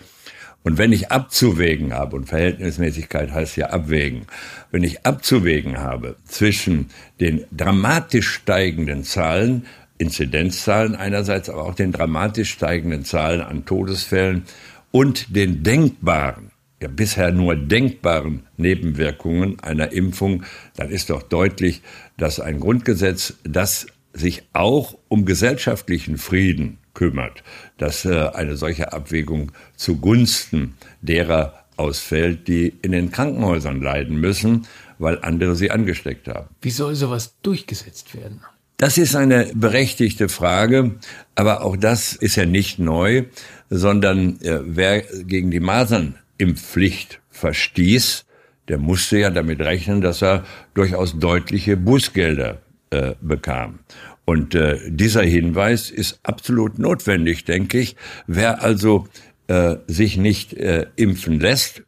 Und 0.62 0.78
wenn 0.78 0.93
ich 0.93 1.12
abzuwägen 1.12 1.93
habe, 1.93 2.16
und 2.16 2.28
Verhältnismäßigkeit 2.28 3.33
heißt 3.33 3.57
ja 3.57 3.71
abwägen, 3.71 4.26
wenn 4.71 4.83
ich 4.83 5.07
abzuwägen 5.07 5.78
habe 5.78 6.16
zwischen 6.25 6.90
den 7.21 7.45
dramatisch 7.52 8.28
steigenden 8.28 9.05
Zahlen, 9.05 9.66
Inzidenzzahlen 9.99 10.95
einerseits, 10.95 11.49
aber 11.49 11.64
auch 11.64 11.75
den 11.75 11.93
dramatisch 11.93 12.50
steigenden 12.50 13.05
Zahlen 13.05 13.40
an 13.40 13.64
Todesfällen 13.64 14.43
und 14.90 15.35
den 15.35 15.62
denkbaren, 15.62 16.50
ja 16.83 16.88
bisher 16.88 17.33
nur 17.33 17.57
denkbaren 17.57 18.43
Nebenwirkungen 18.57 19.59
einer 19.61 19.93
Impfung, 19.93 20.43
dann 20.76 20.90
ist 20.90 21.11
doch 21.11 21.23
deutlich, 21.23 21.83
dass 22.19 22.40
ein 22.40 22.61
Grundgesetz, 22.61 23.35
das 23.45 23.87
sich 24.18 24.42
auch 24.52 24.96
um 25.08 25.25
gesellschaftlichen 25.25 26.18
Frieden 26.18 26.78
kümmert, 26.94 27.42
dass 27.78 28.04
äh, 28.04 28.28
eine 28.35 28.56
solche 28.56 28.92
Abwägung 28.92 29.52
zugunsten 29.76 30.75
derer 31.02 31.64
ausfällt, 31.76 32.49
die 32.49 32.73
in 32.82 32.92
den 32.92 33.11
Krankenhäusern 33.11 33.82
leiden 33.82 34.18
müssen, 34.18 34.66
weil 34.99 35.18
andere 35.23 35.56
sie 35.56 35.70
angesteckt 35.70 36.26
haben. 36.28 36.49
Wie 36.62 36.70
soll 36.70 36.94
sowas 36.94 37.35
durchgesetzt 37.42 38.14
werden? 38.14 38.40
Das 38.78 38.99
ist 38.99 39.16
eine 39.16 39.50
berechtigte 39.54 40.28
Frage, 40.28 40.96
aber 41.35 41.62
auch 41.62 41.76
das 41.76 42.14
ist 42.14 42.37
ja 42.37 42.44
nicht 42.44 42.78
neu, 42.78 43.25
sondern 43.70 44.40
äh, 44.40 44.61
wer 44.64 45.00
gegen 45.00 45.50
die 45.50 45.61
Masernimpfpflicht 45.61 47.20
verstieß, 47.30 48.25
der 48.68 48.78
musste 48.78 49.18
ja 49.18 49.30
damit 49.30 49.61
rechnen, 49.61 50.00
dass 50.00 50.23
er 50.23 50.44
durchaus 50.75 51.18
deutliche 51.18 51.76
Bußgelder 51.76 52.58
äh, 52.90 53.14
bekam. 53.21 53.81
Und 54.25 54.55
äh, 54.55 54.78
dieser 54.88 55.23
Hinweis 55.23 55.90
ist 55.90 56.21
absolut 56.23 56.78
notwendig, 56.78 57.45
denke 57.45 57.78
ich. 57.78 57.97
Wer 58.26 58.62
also 58.62 59.09
äh, 59.49 59.76
sich 59.87 60.16
nicht 60.16 60.52
äh, 60.55 60.87
impfen 60.97 61.40
lässt, 61.40 61.83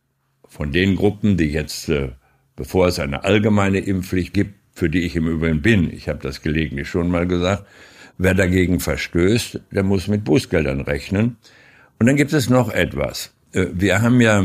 von 0.48 0.72
den 0.72 0.96
Gruppen, 0.96 1.36
die 1.36 1.46
jetzt, 1.52 1.88
äh, 1.88 2.10
bevor 2.56 2.88
es 2.88 2.98
eine 2.98 3.24
allgemeine 3.24 3.78
Impfpflicht 3.78 4.34
gibt, 4.34 4.54
für 4.72 4.88
die 4.88 5.02
ich 5.02 5.14
im 5.14 5.28
Übrigen 5.28 5.62
bin, 5.62 5.92
ich 5.92 6.08
habe 6.08 6.20
das 6.20 6.42
gelegentlich 6.42 6.88
schon 6.88 7.10
mal 7.10 7.26
gesagt, 7.26 7.64
wer 8.16 8.34
dagegen 8.34 8.80
verstößt, 8.80 9.60
der 9.70 9.82
muss 9.82 10.08
mit 10.08 10.24
Bußgeldern 10.24 10.80
rechnen. 10.80 11.36
Und 11.98 12.06
dann 12.06 12.16
gibt 12.16 12.32
es 12.32 12.48
noch 12.48 12.70
etwas. 12.70 13.32
Äh, 13.52 13.66
wir 13.72 14.02
haben 14.02 14.20
ja 14.20 14.44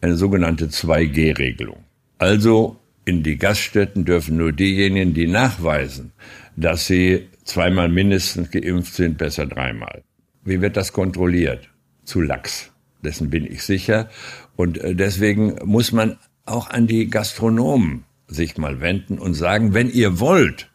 eine 0.00 0.16
sogenannte 0.16 0.66
2G-Regelung. 0.66 1.84
Also 2.18 2.76
in 3.08 3.22
die 3.22 3.38
Gaststätten 3.38 4.04
dürfen 4.04 4.36
nur 4.36 4.52
diejenigen, 4.52 5.14
die 5.14 5.26
nachweisen, 5.26 6.12
dass 6.56 6.86
sie 6.86 7.28
zweimal 7.42 7.88
mindestens 7.88 8.50
geimpft 8.50 8.92
sind, 8.92 9.16
besser 9.16 9.46
dreimal. 9.46 10.02
Wie 10.44 10.60
wird 10.60 10.76
das 10.76 10.92
kontrolliert? 10.92 11.70
Zu 12.04 12.20
lax. 12.20 12.70
Dessen 13.02 13.30
bin 13.30 13.46
ich 13.46 13.62
sicher. 13.62 14.10
Und 14.56 14.76
äh, 14.76 14.94
deswegen 14.94 15.56
muss 15.64 15.90
man 15.90 16.18
auch 16.44 16.68
an 16.68 16.86
die 16.86 17.08
Gastronomen 17.08 18.04
sich 18.26 18.58
mal 18.58 18.82
wenden 18.82 19.18
und 19.18 19.32
sagen, 19.32 19.72
wenn 19.72 19.88
ihr 19.88 20.20
wollt, 20.20 20.68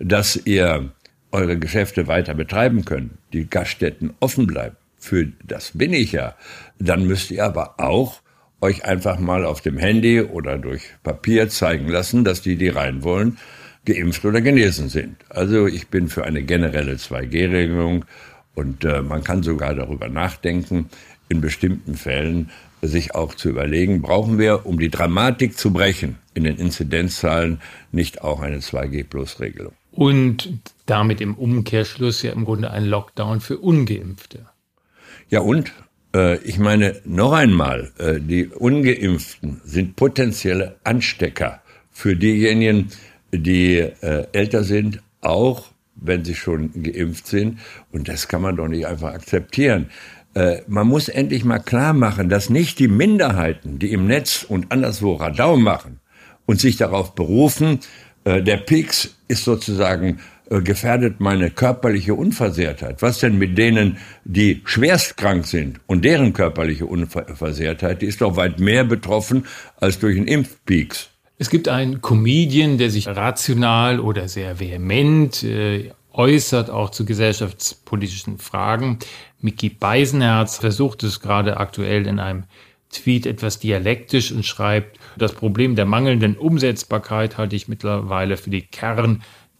dass 0.00 0.34
ihr 0.44 0.90
eure 1.30 1.56
Geschäfte 1.56 2.08
weiter 2.08 2.34
betreiben 2.34 2.84
könnt, 2.84 3.12
die 3.32 3.48
Gaststätten 3.48 4.14
offen 4.18 4.48
bleiben, 4.48 4.74
für 4.98 5.28
das 5.44 5.70
bin 5.78 5.92
ich 5.92 6.10
ja, 6.10 6.34
dann 6.80 7.06
müsst 7.06 7.30
ihr 7.30 7.44
aber 7.44 7.78
auch 7.78 8.22
euch 8.60 8.84
einfach 8.84 9.18
mal 9.18 9.44
auf 9.44 9.60
dem 9.60 9.78
Handy 9.78 10.20
oder 10.20 10.58
durch 10.58 10.82
Papier 11.02 11.48
zeigen 11.48 11.88
lassen, 11.88 12.24
dass 12.24 12.42
die, 12.42 12.56
die 12.56 12.68
rein 12.68 13.02
wollen, 13.02 13.38
geimpft 13.84 14.24
oder 14.24 14.40
genesen 14.40 14.88
sind. 14.88 15.16
Also 15.28 15.66
ich 15.66 15.88
bin 15.88 16.08
für 16.08 16.24
eine 16.24 16.42
generelle 16.42 16.94
2G-Regelung 16.94 18.04
und 18.54 18.84
äh, 18.84 19.02
man 19.02 19.22
kann 19.22 19.42
sogar 19.42 19.74
darüber 19.74 20.08
nachdenken, 20.08 20.88
in 21.28 21.40
bestimmten 21.40 21.94
Fällen 21.94 22.50
sich 22.82 23.14
auch 23.14 23.34
zu 23.34 23.48
überlegen, 23.48 24.02
brauchen 24.02 24.38
wir, 24.38 24.66
um 24.66 24.78
die 24.78 24.90
Dramatik 24.90 25.58
zu 25.58 25.72
brechen 25.72 26.18
in 26.34 26.44
den 26.44 26.56
Inzidenzzahlen, 26.56 27.60
nicht 27.92 28.22
auch 28.22 28.40
eine 28.40 28.58
2G-Plus-Regelung. 28.58 29.72
Und 29.92 30.52
damit 30.84 31.20
im 31.20 31.34
Umkehrschluss 31.34 32.22
ja 32.22 32.32
im 32.32 32.44
Grunde 32.44 32.70
ein 32.70 32.84
Lockdown 32.84 33.40
für 33.40 33.58
ungeimpfte. 33.58 34.46
Ja 35.28 35.40
und? 35.40 35.72
Äh, 36.16 36.38
ich 36.38 36.58
meine, 36.58 36.96
noch 37.04 37.32
einmal, 37.32 37.90
äh, 37.98 38.18
die 38.20 38.46
ungeimpften 38.46 39.60
sind 39.64 39.96
potenzielle 39.96 40.76
Anstecker 40.82 41.60
für 41.92 42.16
diejenigen, 42.16 42.88
die 43.32 43.78
äh, 43.78 44.26
älter 44.32 44.64
sind, 44.64 45.02
auch 45.20 45.66
wenn 45.94 46.24
sie 46.24 46.34
schon 46.34 46.82
geimpft 46.82 47.26
sind. 47.26 47.58
Und 47.92 48.08
das 48.08 48.28
kann 48.28 48.42
man 48.42 48.56
doch 48.56 48.68
nicht 48.68 48.86
einfach 48.86 49.14
akzeptieren. 49.14 49.90
Man 50.66 50.86
muss 50.86 51.08
endlich 51.08 51.46
mal 51.46 51.60
klar 51.60 51.94
machen, 51.94 52.28
dass 52.28 52.50
nicht 52.50 52.78
die 52.78 52.88
Minderheiten, 52.88 53.78
die 53.78 53.90
im 53.92 54.06
Netz 54.06 54.44
und 54.46 54.70
anderswo 54.70 55.14
Radau 55.14 55.56
machen 55.56 55.98
und 56.44 56.60
sich 56.60 56.76
darauf 56.76 57.14
berufen, 57.14 57.80
der 58.26 58.58
Peaks 58.58 59.16
ist 59.28 59.44
sozusagen 59.44 60.18
gefährdet 60.50 61.20
meine 61.20 61.50
körperliche 61.50 62.14
Unversehrtheit. 62.14 63.02
Was 63.02 63.18
denn 63.18 63.38
mit 63.38 63.58
denen, 63.58 63.98
die 64.24 64.62
schwerst 64.64 65.16
krank 65.16 65.46
sind 65.46 65.80
und 65.86 66.04
deren 66.04 66.32
körperliche 66.32 66.86
Unversehrtheit, 66.86 68.02
die 68.02 68.06
ist 68.06 68.20
doch 68.20 68.36
weit 68.36 68.60
mehr 68.60 68.84
betroffen 68.84 69.46
als 69.80 69.98
durch 69.98 70.16
einen 70.16 70.28
Impfpeaks. 70.28 71.10
Es 71.38 71.50
gibt 71.50 71.68
einen 71.68 72.00
Comedian, 72.00 72.78
der 72.78 72.90
sich 72.90 73.08
rational 73.08 74.00
oder 74.00 74.28
sehr 74.28 74.58
vehement 74.58 75.42
äh, 75.42 75.90
äußert, 76.12 76.70
auch 76.70 76.90
zu 76.90 77.04
gesellschaftspolitischen 77.04 78.38
Fragen. 78.38 78.98
Mickey 79.40 79.68
Beisenherz 79.68 80.56
versucht 80.58 81.02
es 81.02 81.20
gerade 81.20 81.58
aktuell 81.58 82.06
in 82.06 82.18
einem 82.18 82.44
Tweet 82.90 83.26
etwas 83.26 83.58
dialektisch 83.58 84.32
und 84.32 84.46
schreibt, 84.46 84.98
das 85.18 85.32
Problem 85.32 85.76
der 85.76 85.84
mangelnden 85.84 86.36
Umsetzbarkeit 86.36 87.36
halte 87.36 87.56
ich 87.56 87.68
mittlerweile 87.68 88.36
für 88.36 88.50
die 88.50 88.66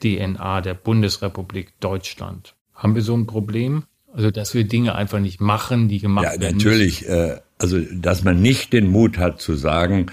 Kern-DNA 0.01 0.61
der 0.61 0.75
Bundesrepublik 0.75 1.79
Deutschland. 1.81 2.55
Haben 2.75 2.95
wir 2.95 3.03
so 3.03 3.17
ein 3.17 3.27
Problem? 3.27 3.85
Also, 4.13 4.31
dass 4.31 4.55
wir 4.55 4.65
Dinge 4.65 4.95
einfach 4.95 5.19
nicht 5.19 5.41
machen, 5.41 5.89
die 5.89 5.99
gemacht 5.99 6.25
werden. 6.25 6.43
Ja, 6.43 6.53
natürlich. 6.53 7.09
Äh, 7.09 7.39
also, 7.59 7.81
dass 7.81 8.25
man 8.25 8.41
nicht 8.41 8.73
den 8.73 8.91
Mut 8.91 9.19
hat 9.19 9.41
zu 9.41 9.55
sagen, 9.55 10.07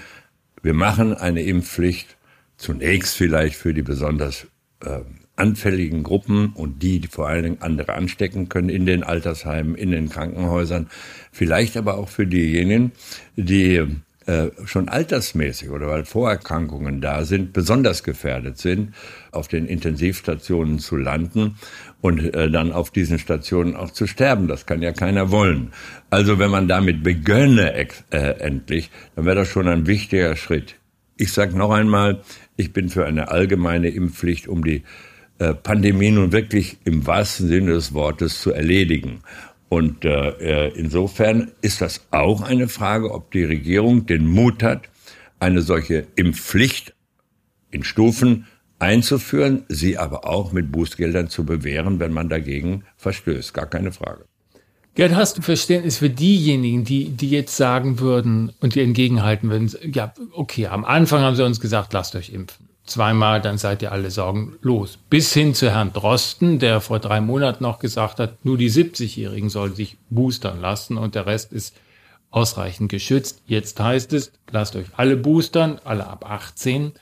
wir 0.62 0.74
machen 0.74 1.14
eine 1.14 1.42
Impfpflicht 1.42 2.16
zunächst 2.56 3.16
vielleicht 3.16 3.56
für 3.56 3.74
die 3.74 3.82
besonders 3.82 4.46
äh, 4.82 5.00
anfälligen 5.36 6.02
Gruppen 6.02 6.52
und 6.54 6.82
die, 6.82 7.00
die 7.00 7.08
vor 7.08 7.28
allen 7.28 7.42
Dingen 7.42 7.56
andere 7.62 7.94
anstecken 7.94 8.48
können 8.48 8.68
in 8.68 8.86
den 8.86 9.02
Altersheimen, 9.02 9.74
in 9.74 9.90
den 9.90 10.08
Krankenhäusern, 10.08 10.88
vielleicht 11.32 11.76
aber 11.76 11.98
auch 11.98 12.08
für 12.08 12.26
diejenigen, 12.26 12.92
die 13.36 13.84
äh, 14.26 14.50
schon 14.64 14.88
altersmäßig 14.88 15.70
oder 15.70 15.88
weil 15.88 16.04
Vorerkrankungen 16.04 17.00
da 17.00 17.24
sind, 17.24 17.52
besonders 17.52 18.02
gefährdet 18.02 18.58
sind, 18.58 18.94
auf 19.32 19.48
den 19.48 19.66
Intensivstationen 19.66 20.78
zu 20.78 20.96
landen 20.96 21.56
und 22.00 22.34
äh, 22.34 22.50
dann 22.50 22.72
auf 22.72 22.90
diesen 22.90 23.18
Stationen 23.18 23.76
auch 23.76 23.90
zu 23.90 24.06
sterben. 24.06 24.48
Das 24.48 24.66
kann 24.66 24.82
ja 24.82 24.92
keiner 24.92 25.30
wollen. 25.30 25.72
Also 26.10 26.38
wenn 26.38 26.50
man 26.50 26.68
damit 26.68 27.02
begönne 27.02 27.74
äh, 27.74 27.86
endlich, 28.10 28.90
dann 29.14 29.26
wäre 29.26 29.36
das 29.36 29.48
schon 29.48 29.68
ein 29.68 29.86
wichtiger 29.86 30.36
Schritt. 30.36 30.76
Ich 31.16 31.32
sage 31.32 31.56
noch 31.56 31.70
einmal, 31.70 32.22
ich 32.56 32.72
bin 32.72 32.88
für 32.88 33.06
eine 33.06 33.28
allgemeine 33.28 33.88
Impfpflicht, 33.88 34.48
um 34.48 34.64
die 34.64 34.84
äh, 35.38 35.52
Pandemie 35.52 36.10
nun 36.10 36.32
wirklich 36.32 36.78
im 36.84 37.06
wahrsten 37.06 37.48
Sinne 37.48 37.72
des 37.72 37.92
Wortes 37.92 38.40
zu 38.40 38.52
erledigen. 38.52 39.20
Und 39.74 40.04
äh, 40.04 40.68
insofern 40.68 41.50
ist 41.60 41.80
das 41.80 42.06
auch 42.12 42.42
eine 42.42 42.68
Frage, 42.68 43.10
ob 43.10 43.32
die 43.32 43.42
Regierung 43.42 44.06
den 44.06 44.24
Mut 44.24 44.62
hat, 44.62 44.88
eine 45.40 45.62
solche 45.62 46.06
Impfpflicht 46.14 46.94
in 47.72 47.82
Stufen 47.82 48.46
einzuführen, 48.78 49.64
sie 49.68 49.98
aber 49.98 50.28
auch 50.28 50.52
mit 50.52 50.70
Bußgeldern 50.70 51.28
zu 51.28 51.44
bewähren, 51.44 51.98
wenn 51.98 52.12
man 52.12 52.28
dagegen 52.28 52.84
verstößt. 52.98 53.52
Gar 53.52 53.66
keine 53.66 53.90
Frage. 53.90 54.26
Gerd, 54.94 55.16
hast 55.16 55.38
du 55.38 55.42
Verständnis 55.42 55.98
für 55.98 56.08
diejenigen, 56.08 56.84
die, 56.84 57.08
die 57.08 57.30
jetzt 57.30 57.56
sagen 57.56 57.98
würden 57.98 58.52
und 58.60 58.76
die 58.76 58.80
entgegenhalten 58.80 59.50
würden, 59.50 59.72
ja, 59.92 60.14
okay, 60.34 60.68
am 60.68 60.84
Anfang 60.84 61.22
haben 61.22 61.34
sie 61.34 61.44
uns 61.44 61.58
gesagt, 61.58 61.92
lasst 61.92 62.14
euch 62.14 62.30
impfen 62.30 62.68
zweimal, 62.84 63.40
dann 63.40 63.58
seid 63.58 63.82
ihr 63.82 63.92
alle 63.92 64.10
sorgenlos. 64.10 64.98
Bis 65.10 65.32
hin 65.32 65.54
zu 65.54 65.70
Herrn 65.70 65.92
Drosten, 65.92 66.58
der 66.58 66.80
vor 66.80 66.98
drei 66.98 67.20
Monaten 67.20 67.64
noch 67.64 67.78
gesagt 67.78 68.20
hat, 68.20 68.44
nur 68.44 68.58
die 68.58 68.70
70-Jährigen 68.70 69.48
sollen 69.48 69.74
sich 69.74 69.96
boostern 70.10 70.60
lassen 70.60 70.96
und 70.96 71.14
der 71.14 71.26
Rest 71.26 71.52
ist 71.52 71.74
ausreichend 72.30 72.90
geschützt. 72.90 73.42
Jetzt 73.46 73.78
heißt 73.80 74.12
es, 74.12 74.32
lasst 74.50 74.76
euch 74.76 74.86
alle 74.96 75.16
boostern, 75.16 75.80
alle 75.84 76.06
ab 76.06 76.28
18. 76.28 76.92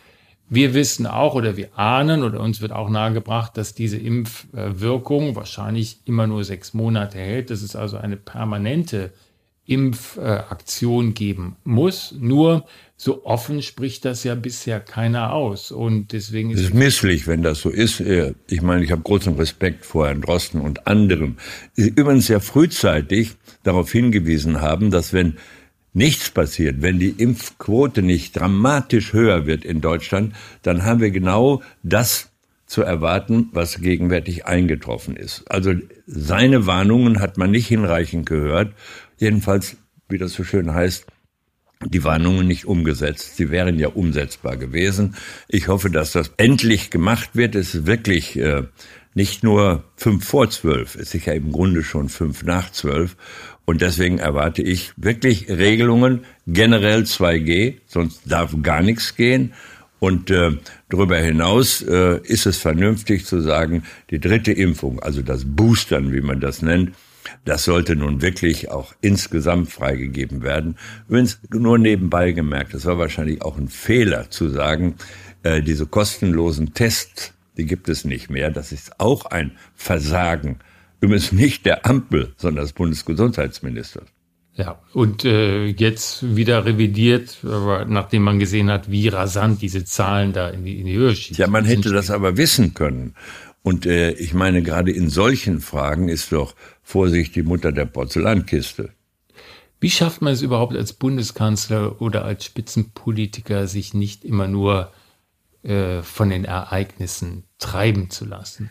Wir 0.48 0.74
wissen 0.74 1.06
auch 1.06 1.34
oder 1.34 1.56
wir 1.56 1.78
ahnen 1.78 2.22
oder 2.22 2.40
uns 2.40 2.60
wird 2.60 2.72
auch 2.72 2.90
nahegebracht, 2.90 3.56
dass 3.56 3.72
diese 3.72 3.96
Impfwirkung 3.96 5.34
wahrscheinlich 5.34 6.00
immer 6.04 6.26
nur 6.26 6.44
sechs 6.44 6.74
Monate 6.74 7.18
hält. 7.18 7.48
Das 7.48 7.62
ist 7.62 7.74
also 7.74 7.96
eine 7.96 8.18
permanente 8.18 9.12
Impfaktion 9.64 11.14
geben 11.14 11.56
muss. 11.64 12.12
Nur 12.18 12.66
so 13.04 13.25
offen 13.25 13.62
spricht 13.62 14.04
das 14.04 14.23
ja 14.23 14.37
bisher 14.37 14.78
keiner 14.78 15.32
aus. 15.32 15.73
Und 15.73 16.12
deswegen 16.12 16.52
ist 16.52 16.61
es 16.61 16.66
ist 16.66 16.75
misslich, 16.75 17.26
wenn 17.26 17.42
das 17.42 17.59
so 17.59 17.68
ist. 17.68 17.99
Ich 17.99 18.62
meine, 18.62 18.85
ich 18.85 18.92
habe 18.92 19.02
großen 19.02 19.35
Respekt 19.35 19.85
vor 19.85 20.06
Herrn 20.06 20.21
Drosten 20.21 20.61
und 20.61 20.87
anderen. 20.87 21.37
Übrigens 21.75 22.28
sehr 22.28 22.40
frühzeitig 22.40 23.32
darauf 23.64 23.90
hingewiesen 23.90 24.61
haben, 24.61 24.92
dass 24.92 25.12
wenn 25.12 25.38
nichts 25.92 26.30
passiert, 26.30 26.80
wenn 26.80 27.00
die 27.00 27.09
Impfquote 27.09 28.02
nicht 28.02 28.38
dramatisch 28.38 29.12
höher 29.12 29.47
wird 29.47 29.64
in 29.64 29.80
Deutschland, 29.80 30.37
dann 30.62 30.85
haben 30.85 31.00
wir 31.00 31.11
genau 31.11 31.61
das 31.82 32.30
zu 32.66 32.82
erwarten, 32.82 33.49
was 33.50 33.80
gegenwärtig 33.80 34.47
eingetroffen 34.47 35.16
ist. 35.16 35.42
Also 35.50 35.75
seine 36.06 36.68
Warnungen 36.68 37.18
hat 37.18 37.37
man 37.37 37.50
nicht 37.50 37.66
hinreichend 37.66 38.26
gehört. 38.26 38.75
Jedenfalls, 39.18 39.76
wie 40.09 40.18
das 40.18 40.35
so 40.35 40.44
schön 40.44 40.73
heißt, 40.73 41.04
die 41.88 42.04
Warnungen 42.04 42.46
nicht 42.46 42.66
umgesetzt. 42.66 43.36
Sie 43.36 43.50
wären 43.50 43.78
ja 43.78 43.88
umsetzbar 43.88 44.56
gewesen. 44.56 45.16
Ich 45.48 45.68
hoffe, 45.68 45.90
dass 45.90 46.12
das 46.12 46.32
endlich 46.36 46.90
gemacht 46.90 47.30
wird. 47.34 47.54
Es 47.54 47.74
ist 47.74 47.86
wirklich 47.86 48.38
äh, 48.38 48.64
nicht 49.14 49.42
nur 49.42 49.84
fünf 49.96 50.24
vor 50.24 50.48
zwölf, 50.50 50.94
es 50.94 51.14
ist 51.14 51.26
ja 51.26 51.34
im 51.34 51.52
Grunde 51.52 51.82
schon 51.82 52.08
fünf 52.08 52.44
nach 52.44 52.70
zwölf. 52.70 53.16
Und 53.64 53.80
deswegen 53.80 54.18
erwarte 54.18 54.62
ich 54.62 54.92
wirklich 54.96 55.48
Regelungen, 55.48 56.24
generell 56.46 57.02
2G, 57.02 57.76
sonst 57.86 58.22
darf 58.26 58.54
gar 58.62 58.82
nichts 58.82 59.14
gehen. 59.14 59.52
Und 60.00 60.30
äh, 60.30 60.50
darüber 60.88 61.16
hinaus 61.18 61.80
äh, 61.82 62.18
ist 62.24 62.46
es 62.46 62.56
vernünftig 62.58 63.24
zu 63.24 63.40
sagen, 63.40 63.84
die 64.10 64.18
dritte 64.18 64.50
Impfung, 64.50 64.98
also 64.98 65.22
das 65.22 65.44
Boostern, 65.44 66.12
wie 66.12 66.20
man 66.20 66.40
das 66.40 66.60
nennt, 66.60 66.92
das 67.44 67.64
sollte 67.64 67.96
nun 67.96 68.22
wirklich 68.22 68.70
auch 68.70 68.94
insgesamt 69.00 69.70
freigegeben 69.70 70.42
werden. 70.42 70.76
Übrigens 71.08 71.40
nur 71.52 71.78
nebenbei 71.78 72.32
gemerkt, 72.32 72.75
es 72.75 72.87
war 72.87 72.99
wahrscheinlich 72.99 73.42
auch 73.42 73.58
ein 73.58 73.68
Fehler 73.68 74.30
zu 74.30 74.49
sagen, 74.49 74.94
äh, 75.42 75.61
diese 75.62 75.87
kostenlosen 75.87 76.75
Tests, 76.75 77.34
die 77.56 77.66
gibt 77.66 77.88
es 77.88 78.04
nicht 78.04 78.30
mehr. 78.30 78.50
Das 78.50 78.72
ist 78.72 79.00
auch 79.00 79.26
ein 79.26 79.52
Versagen. 79.75 80.58
Übrigens 81.00 81.32
nicht 81.32 81.66
der 81.66 81.84
Ampel, 81.84 82.32
sondern 82.37 82.64
des 82.64 82.72
Bundesgesundheitsministers. 82.75 84.06
Ja, 84.54 84.78
und 84.92 85.25
äh, 85.25 85.66
jetzt 85.66 86.37
wieder 86.37 86.66
revidiert, 86.66 87.38
nachdem 87.42 88.22
man 88.22 88.38
gesehen 88.38 88.70
hat, 88.70 88.90
wie 88.90 89.08
rasant 89.08 89.62
diese 89.62 89.84
Zahlen 89.84 90.34
da 90.34 90.50
in 90.50 90.64
die, 90.64 90.78
in 90.78 90.87
die 90.87 90.94
Höhe 90.94 91.16
schießen. 91.16 91.40
Ja, 91.40 91.49
man 91.49 91.64
hätte 91.64 91.90
das 91.90 92.11
aber 92.11 92.37
wissen 92.37 92.75
können. 92.75 93.14
Und 93.62 93.87
äh, 93.87 94.12
ich 94.12 94.35
meine, 94.35 94.62
gerade 94.62 94.90
in 94.90 95.09
solchen 95.09 95.61
Fragen 95.61 96.09
ist 96.09 96.33
doch 96.33 96.54
Vorsicht 96.83 97.37
die 97.37 97.42
Mutter 97.42 97.73
der 97.73 97.87
Porzellankiste. 97.87 98.90
Wie 99.81 99.90
schafft 99.90 100.23
man 100.23 100.33
es 100.33 100.42
überhaupt 100.42 100.76
als 100.76 100.92
Bundeskanzler 100.92 102.00
oder 102.00 102.25
als 102.25 102.45
Spitzenpolitiker, 102.45 103.66
sich 103.66 103.95
nicht 103.95 104.25
immer 104.25 104.47
nur 104.47 104.92
äh, 105.62 106.02
von 106.02 106.31
den 106.31 106.45
Ereignissen 106.45 107.45
treiben 107.59 108.11
zu 108.11 108.25
lassen? 108.25 108.71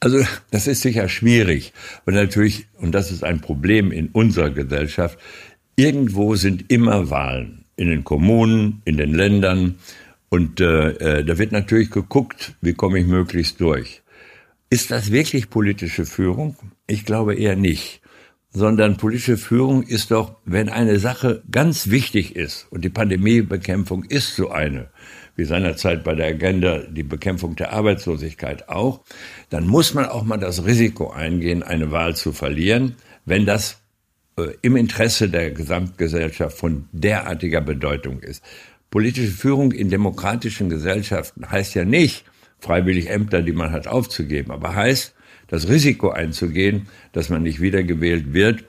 Also 0.00 0.24
das 0.50 0.66
ist 0.66 0.80
sicher 0.80 1.08
schwierig, 1.10 1.74
weil 2.06 2.14
natürlich, 2.14 2.66
und 2.78 2.92
das 2.92 3.10
ist 3.10 3.22
ein 3.22 3.42
Problem 3.42 3.92
in 3.92 4.08
unserer 4.08 4.50
Gesellschaft, 4.50 5.18
irgendwo 5.76 6.34
sind 6.36 6.70
immer 6.70 7.10
Wahlen 7.10 7.66
in 7.76 7.88
den 7.88 8.04
Kommunen, 8.04 8.80
in 8.86 8.96
den 8.96 9.14
Ländern 9.14 9.76
und 10.30 10.60
äh, 10.60 10.90
äh, 11.18 11.24
da 11.24 11.38
wird 11.38 11.52
natürlich 11.52 11.90
geguckt, 11.90 12.54
wie 12.62 12.72
komme 12.72 12.98
ich 12.98 13.06
möglichst 13.06 13.60
durch. 13.60 14.02
Ist 14.72 14.92
das 14.92 15.10
wirklich 15.10 15.50
politische 15.50 16.06
Führung? 16.06 16.56
Ich 16.86 17.04
glaube 17.04 17.34
eher 17.34 17.56
nicht. 17.56 18.00
Sondern 18.52 18.98
politische 18.98 19.36
Führung 19.36 19.82
ist 19.82 20.12
doch, 20.12 20.36
wenn 20.44 20.68
eine 20.68 21.00
Sache 21.00 21.42
ganz 21.50 21.90
wichtig 21.90 22.36
ist, 22.36 22.68
und 22.70 22.84
die 22.84 22.88
Pandemiebekämpfung 22.88 24.04
ist 24.04 24.36
so 24.36 24.50
eine, 24.50 24.88
wie 25.34 25.42
seinerzeit 25.42 26.04
bei 26.04 26.14
der 26.14 26.28
Agenda 26.28 26.78
die 26.78 27.02
Bekämpfung 27.02 27.56
der 27.56 27.72
Arbeitslosigkeit 27.72 28.68
auch, 28.68 29.00
dann 29.48 29.66
muss 29.66 29.92
man 29.92 30.04
auch 30.04 30.22
mal 30.22 30.36
das 30.36 30.64
Risiko 30.64 31.10
eingehen, 31.10 31.64
eine 31.64 31.90
Wahl 31.90 32.14
zu 32.14 32.30
verlieren, 32.32 32.94
wenn 33.24 33.46
das 33.46 33.80
äh, 34.36 34.52
im 34.62 34.76
Interesse 34.76 35.28
der 35.28 35.50
Gesamtgesellschaft 35.50 36.56
von 36.56 36.88
derartiger 36.92 37.60
Bedeutung 37.60 38.20
ist. 38.20 38.44
Politische 38.88 39.32
Führung 39.32 39.72
in 39.72 39.90
demokratischen 39.90 40.68
Gesellschaften 40.68 41.50
heißt 41.50 41.74
ja 41.74 41.84
nicht, 41.84 42.24
freiwillig 42.60 43.10
Ämter, 43.10 43.42
die 43.42 43.52
man 43.52 43.72
hat, 43.72 43.86
aufzugeben, 43.86 44.50
aber 44.50 44.74
heißt, 44.74 45.14
das 45.48 45.68
Risiko 45.68 46.10
einzugehen, 46.10 46.88
dass 47.12 47.28
man 47.28 47.42
nicht 47.42 47.60
wiedergewählt 47.60 48.32
wird, 48.32 48.64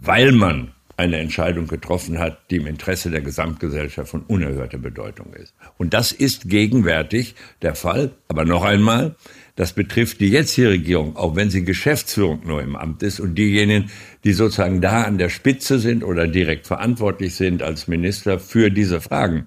weil 0.00 0.32
man 0.32 0.72
eine 0.98 1.18
Entscheidung 1.18 1.68
getroffen 1.68 2.18
hat, 2.18 2.50
die 2.50 2.56
im 2.56 2.66
Interesse 2.66 3.08
der 3.10 3.20
Gesamtgesellschaft 3.20 4.10
von 4.10 4.22
unerhörter 4.22 4.78
Bedeutung 4.78 5.32
ist. 5.32 5.54
Und 5.76 5.94
das 5.94 6.10
ist 6.10 6.48
gegenwärtig 6.48 7.36
der 7.62 7.76
Fall. 7.76 8.10
Aber 8.26 8.44
noch 8.44 8.64
einmal, 8.64 9.14
das 9.54 9.74
betrifft 9.74 10.18
die 10.18 10.28
jetzige 10.28 10.70
Regierung, 10.70 11.14
auch 11.14 11.36
wenn 11.36 11.50
sie 11.50 11.64
Geschäftsführung 11.64 12.40
nur 12.44 12.62
im 12.62 12.74
Amt 12.74 13.04
ist 13.04 13.20
und 13.20 13.36
diejenigen, 13.36 13.90
die 14.24 14.32
sozusagen 14.32 14.80
da 14.80 15.02
an 15.02 15.18
der 15.18 15.28
Spitze 15.28 15.78
sind 15.78 16.02
oder 16.02 16.26
direkt 16.26 16.66
verantwortlich 16.66 17.36
sind 17.36 17.62
als 17.62 17.86
Minister 17.86 18.40
für 18.40 18.68
diese 18.68 19.00
Fragen. 19.00 19.46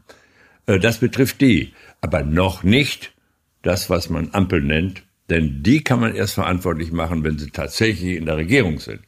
Äh, 0.67 0.79
das 0.79 0.99
betrifft 0.99 1.41
die, 1.41 1.73
aber 1.99 2.23
noch 2.23 2.63
nicht 2.63 3.11
das, 3.61 3.89
was 3.89 4.09
man 4.09 4.29
Ampel 4.33 4.61
nennt, 4.61 5.03
denn 5.29 5.63
die 5.63 5.83
kann 5.83 5.99
man 5.99 6.15
erst 6.15 6.33
verantwortlich 6.33 6.91
machen, 6.91 7.23
wenn 7.23 7.37
sie 7.37 7.51
tatsächlich 7.51 8.17
in 8.17 8.25
der 8.25 8.37
Regierung 8.37 8.79
sind. 8.79 9.01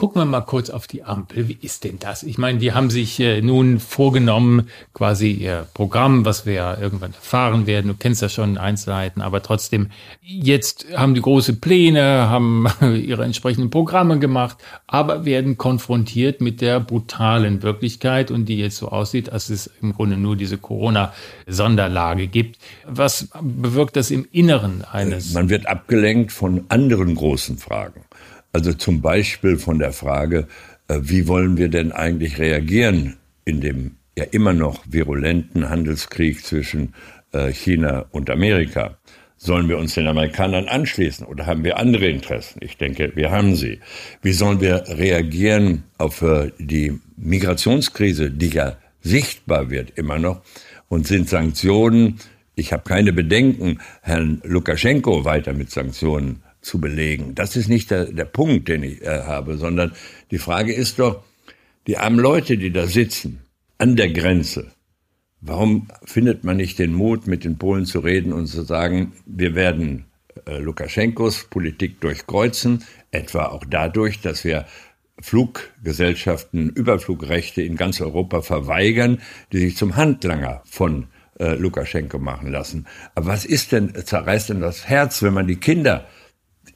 Gucken 0.00 0.22
wir 0.22 0.24
mal 0.24 0.40
kurz 0.40 0.70
auf 0.70 0.86
die 0.86 1.02
Ampel. 1.02 1.48
Wie 1.48 1.58
ist 1.60 1.84
denn 1.84 1.98
das? 1.98 2.22
Ich 2.22 2.38
meine, 2.38 2.58
die 2.58 2.72
haben 2.72 2.88
sich 2.88 3.20
äh, 3.20 3.42
nun 3.42 3.78
vorgenommen, 3.78 4.70
quasi 4.94 5.30
ihr 5.30 5.66
Programm, 5.74 6.24
was 6.24 6.46
wir 6.46 6.54
ja 6.54 6.78
irgendwann 6.78 7.12
erfahren 7.12 7.66
werden. 7.66 7.88
Du 7.88 7.94
kennst 7.94 8.22
ja 8.22 8.30
schon 8.30 8.56
Einzelheiten, 8.56 9.20
aber 9.20 9.42
trotzdem, 9.42 9.90
jetzt 10.22 10.86
haben 10.96 11.12
die 11.12 11.20
große 11.20 11.56
Pläne, 11.56 12.30
haben 12.30 12.66
ihre 12.80 13.24
entsprechenden 13.24 13.68
Programme 13.68 14.18
gemacht, 14.18 14.56
aber 14.86 15.26
werden 15.26 15.58
konfrontiert 15.58 16.40
mit 16.40 16.62
der 16.62 16.80
brutalen 16.80 17.62
Wirklichkeit 17.62 18.30
und 18.30 18.46
die 18.46 18.56
jetzt 18.56 18.78
so 18.78 18.88
aussieht, 18.88 19.30
als 19.30 19.50
es 19.50 19.70
im 19.82 19.92
Grunde 19.92 20.16
nur 20.16 20.34
diese 20.34 20.56
Corona-Sonderlage 20.56 22.26
gibt. 22.26 22.56
Was 22.86 23.28
bewirkt 23.42 23.96
das 23.96 24.10
im 24.10 24.26
Inneren 24.32 24.82
eines? 24.82 25.34
Man 25.34 25.50
wird 25.50 25.66
abgelenkt 25.66 26.32
von 26.32 26.64
anderen 26.70 27.14
großen 27.16 27.58
Fragen. 27.58 28.00
Also 28.52 28.72
zum 28.72 29.00
Beispiel 29.00 29.58
von 29.58 29.78
der 29.78 29.92
Frage, 29.92 30.48
äh, 30.88 30.98
wie 31.02 31.28
wollen 31.28 31.56
wir 31.56 31.68
denn 31.68 31.92
eigentlich 31.92 32.38
reagieren 32.38 33.16
in 33.44 33.60
dem 33.60 33.96
ja 34.18 34.24
immer 34.24 34.52
noch 34.52 34.84
virulenten 34.88 35.68
Handelskrieg 35.68 36.44
zwischen 36.44 36.94
äh, 37.32 37.52
China 37.52 38.06
und 38.10 38.28
Amerika? 38.28 38.96
Sollen 39.36 39.70
wir 39.70 39.78
uns 39.78 39.94
den 39.94 40.06
Amerikanern 40.06 40.68
anschließen 40.68 41.26
oder 41.26 41.46
haben 41.46 41.64
wir 41.64 41.78
andere 41.78 42.08
Interessen? 42.08 42.60
Ich 42.62 42.76
denke, 42.76 43.12
wir 43.14 43.30
haben 43.30 43.54
sie. 43.54 43.80
Wie 44.20 44.32
sollen 44.32 44.60
wir 44.60 44.84
reagieren 44.88 45.84
auf 45.96 46.20
äh, 46.20 46.50
die 46.58 46.98
Migrationskrise, 47.16 48.30
die 48.30 48.48
ja 48.48 48.76
sichtbar 49.00 49.70
wird 49.70 49.92
immer 49.96 50.18
noch? 50.18 50.42
Und 50.88 51.06
sind 51.06 51.28
Sanktionen, 51.28 52.18
ich 52.56 52.72
habe 52.72 52.82
keine 52.82 53.12
Bedenken, 53.12 53.78
Herrn 54.02 54.42
Lukaschenko 54.44 55.24
weiter 55.24 55.54
mit 55.54 55.70
Sanktionen 55.70 56.42
zu 56.60 56.80
belegen. 56.80 57.34
Das 57.34 57.56
ist 57.56 57.68
nicht 57.68 57.90
der, 57.90 58.06
der 58.06 58.24
Punkt, 58.24 58.68
den 58.68 58.82
ich 58.82 59.02
äh, 59.02 59.22
habe, 59.22 59.56
sondern 59.56 59.92
die 60.30 60.38
Frage 60.38 60.72
ist 60.72 60.98
doch, 60.98 61.22
die 61.86 61.98
armen 61.98 62.18
Leute, 62.18 62.58
die 62.58 62.72
da 62.72 62.86
sitzen, 62.86 63.40
an 63.78 63.96
der 63.96 64.10
Grenze, 64.10 64.70
warum 65.40 65.88
findet 66.04 66.44
man 66.44 66.58
nicht 66.58 66.78
den 66.78 66.92
Mut, 66.92 67.26
mit 67.26 67.44
den 67.44 67.56
Polen 67.56 67.86
zu 67.86 68.00
reden 68.00 68.32
und 68.32 68.46
zu 68.46 68.62
sagen, 68.62 69.12
wir 69.24 69.54
werden 69.54 70.04
äh, 70.46 70.58
Lukaschenkos 70.58 71.44
Politik 71.48 72.00
durchkreuzen, 72.00 72.84
etwa 73.10 73.46
auch 73.46 73.64
dadurch, 73.68 74.20
dass 74.20 74.44
wir 74.44 74.66
Fluggesellschaften 75.20 76.70
Überflugrechte 76.70 77.62
in 77.62 77.76
ganz 77.76 78.00
Europa 78.00 78.42
verweigern, 78.42 79.20
die 79.52 79.58
sich 79.58 79.76
zum 79.76 79.96
Handlanger 79.96 80.62
von 80.64 81.08
äh, 81.38 81.54
Lukaschenko 81.54 82.18
machen 82.18 82.50
lassen. 82.50 82.86
Aber 83.14 83.26
was 83.26 83.44
ist 83.44 83.72
denn, 83.72 83.94
zerreißt 83.94 84.50
denn 84.50 84.60
das 84.60 84.88
Herz, 84.88 85.22
wenn 85.22 85.34
man 85.34 85.46
die 85.46 85.56
Kinder 85.56 86.06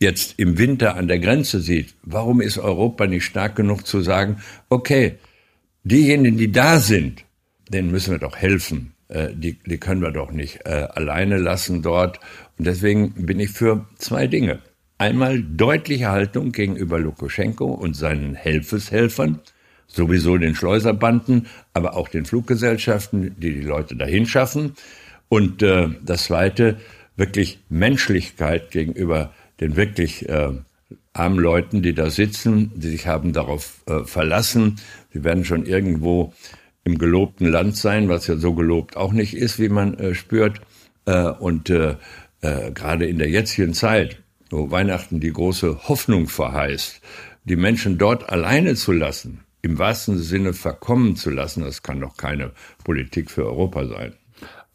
jetzt 0.01 0.35
im 0.39 0.59
Winter 0.59 0.97
an 0.97 1.09
der 1.09 1.19
Grenze 1.19 1.61
sieht, 1.61 1.95
warum 2.03 2.41
ist 2.41 2.59
Europa 2.59 3.07
nicht 3.07 3.25
stark 3.25 3.57
genug 3.57 3.87
zu 3.87 4.01
sagen, 4.01 4.43
okay, 4.69 5.19
diejenigen, 5.85 6.37
die 6.37 6.53
da 6.53 6.81
sind, 6.81 7.25
denen 7.69 7.91
müssen 7.91 8.13
wir 8.13 8.19
doch 8.19 8.37
helfen. 8.37 8.95
Äh, 9.09 9.29
die, 9.35 9.59
die 9.65 9.79
können 9.79 10.03
wir 10.03 10.11
doch 10.11 10.33
nicht 10.33 10.61
äh, 10.65 10.89
alleine 10.91 11.39
lassen 11.39 11.83
dort. 11.83 12.21
Und 12.59 12.67
deswegen 12.67 13.13
bin 13.27 13.41
ich 13.41 13.51
für 13.51 13.87
zwei 13.97 14.27
Dinge. 14.27 14.61
Einmal 14.99 15.43
deutliche 15.43 16.11
Haltung 16.11 16.53
gegenüber 16.53 16.99
Lukaschenko 16.99 17.67
und 17.67 17.95
seinen 17.95 18.35
Helfeshelfern, 18.35 19.41
sowieso 19.87 20.39
den 20.39 20.55
Schleuserbanden, 20.55 21.47
aber 21.73 21.97
auch 21.97 22.09
den 22.09 22.25
Fluggesellschaften, 22.25 23.35
die 23.39 23.55
die 23.55 23.61
Leute 23.61 23.97
dahin 23.97 24.27
schaffen. 24.27 24.75
Und 25.29 25.63
äh, 25.63 25.89
das 26.03 26.25
Zweite, 26.25 26.79
wirklich 27.17 27.61
Menschlichkeit 27.69 28.71
gegenüber 28.71 29.33
den 29.61 29.77
wirklich 29.77 30.29
äh, 30.29 30.53
armen 31.13 31.39
Leuten, 31.39 31.83
die 31.83 31.95
da 31.95 32.11
sitzen, 32.11 32.73
die 32.75 32.91
sich 32.91 33.07
haben 33.07 33.33
darauf 33.33 33.83
äh, 33.87 34.05
verlassen. 34.05 34.81
Sie 35.13 35.25
werden 35.25 35.45
schon 35.45 35.65
irgendwo 35.67 36.33
im 36.85 36.99
gelobten 36.99 37.47
Land 37.47 37.77
sein, 37.77 38.09
was 38.09 38.27
ja 38.27 38.37
so 38.37 38.55
gelobt 38.55 38.97
auch 38.97 39.13
nicht 39.13 39.35
ist, 39.35 39.59
wie 39.59 39.69
man 39.69 39.95
äh, 39.99 40.15
spürt. 40.15 40.61
Äh, 41.07 41.31
und 41.31 41.71
äh, 41.71 41.97
äh, 42.41 42.73
gerade 42.73 43.07
in 43.07 43.19
der 43.19 43.31
jetzigen 43.31 43.75
Zeit, 43.75 44.23
wo 44.51 44.71
Weihnachten 44.71 45.21
die 45.21 45.33
große 45.33 45.89
Hoffnung 45.89 46.27
verheißt, 46.27 47.01
die 47.45 47.57
Menschen 47.57 47.99
dort 47.99 48.29
alleine 48.31 48.75
zu 48.75 48.93
lassen, 48.93 49.41
im 49.63 49.79
wahrsten 49.79 50.19
Sinne 50.19 50.53
verkommen 50.53 51.17
zu 51.17 51.31
lassen, 51.31 51.63
das 51.63 51.83
kann 51.83 52.01
doch 52.01 52.17
keine 52.17 52.53
Politik 52.85 53.31
für 53.31 53.47
Europa 53.47 53.87
sein. 53.87 54.15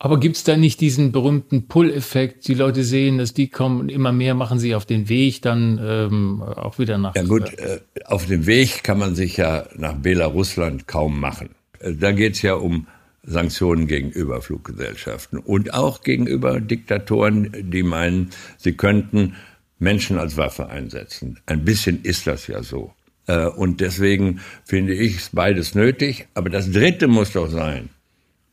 Aber 0.02 0.18
gibt's 0.18 0.46
da 0.46 0.56
nicht 0.56 0.80
diesen 0.80 1.12
berühmten 1.12 1.68
Pull-Effekt? 1.68 2.48
Die 2.48 2.54
Leute 2.54 2.86
sehen, 2.86 3.18
dass 3.18 3.34
die 3.34 3.50
kommen 3.50 3.82
und 3.82 3.92
immer 3.92 4.14
mehr 4.14 4.34
machen 4.34 4.58
sie 4.58 4.74
auf 4.74 4.86
den 4.86 5.10
Weg 5.10 5.42
dann 5.42 5.78
ähm, 5.84 6.42
auch 6.42 6.80
wieder 6.80 6.98
nach. 6.98 7.16
Ja 7.16 7.24
gut, 7.24 7.54
äh, 7.60 7.82
auf 8.06 8.26
dem 8.26 8.46
Weg 8.48 8.84
kann 8.84 8.98
man 8.98 9.16
sich 9.16 9.36
ja 9.36 9.66
nach 9.76 9.96
Belarusland 9.96 10.88
kaum 10.88 11.20
machen. 11.20 11.50
Äh, 11.80 11.96
da 11.96 12.14
geht's 12.14 12.42
ja 12.42 12.54
um 12.54 12.88
Sanktionen 13.24 13.88
gegenüber 13.88 14.42
Fluggesellschaften 14.42 15.38
und 15.38 15.74
auch 15.74 16.02
gegenüber 16.02 16.62
Diktatoren, 16.62 17.52
die 17.70 17.84
meinen, 17.84 18.30
sie 18.58 18.74
könnten 18.74 19.36
Menschen 19.80 20.18
als 20.18 20.38
Waffe 20.38 20.70
einsetzen. 20.70 21.40
Ein 21.46 21.66
bisschen 21.66 22.04
ist 22.04 22.26
das 22.26 22.48
ja 22.48 22.64
so. 22.64 22.94
Äh, 23.28 23.48
und 23.48 23.82
deswegen 23.82 24.40
finde 24.64 24.94
ich 24.94 25.18
es 25.18 25.30
beides 25.34 25.76
nötig. 25.76 26.28
Aber 26.36 26.50
das 26.50 26.72
Dritte 26.72 27.08
muss 27.08 27.34
doch 27.34 27.50
sein, 27.50 27.90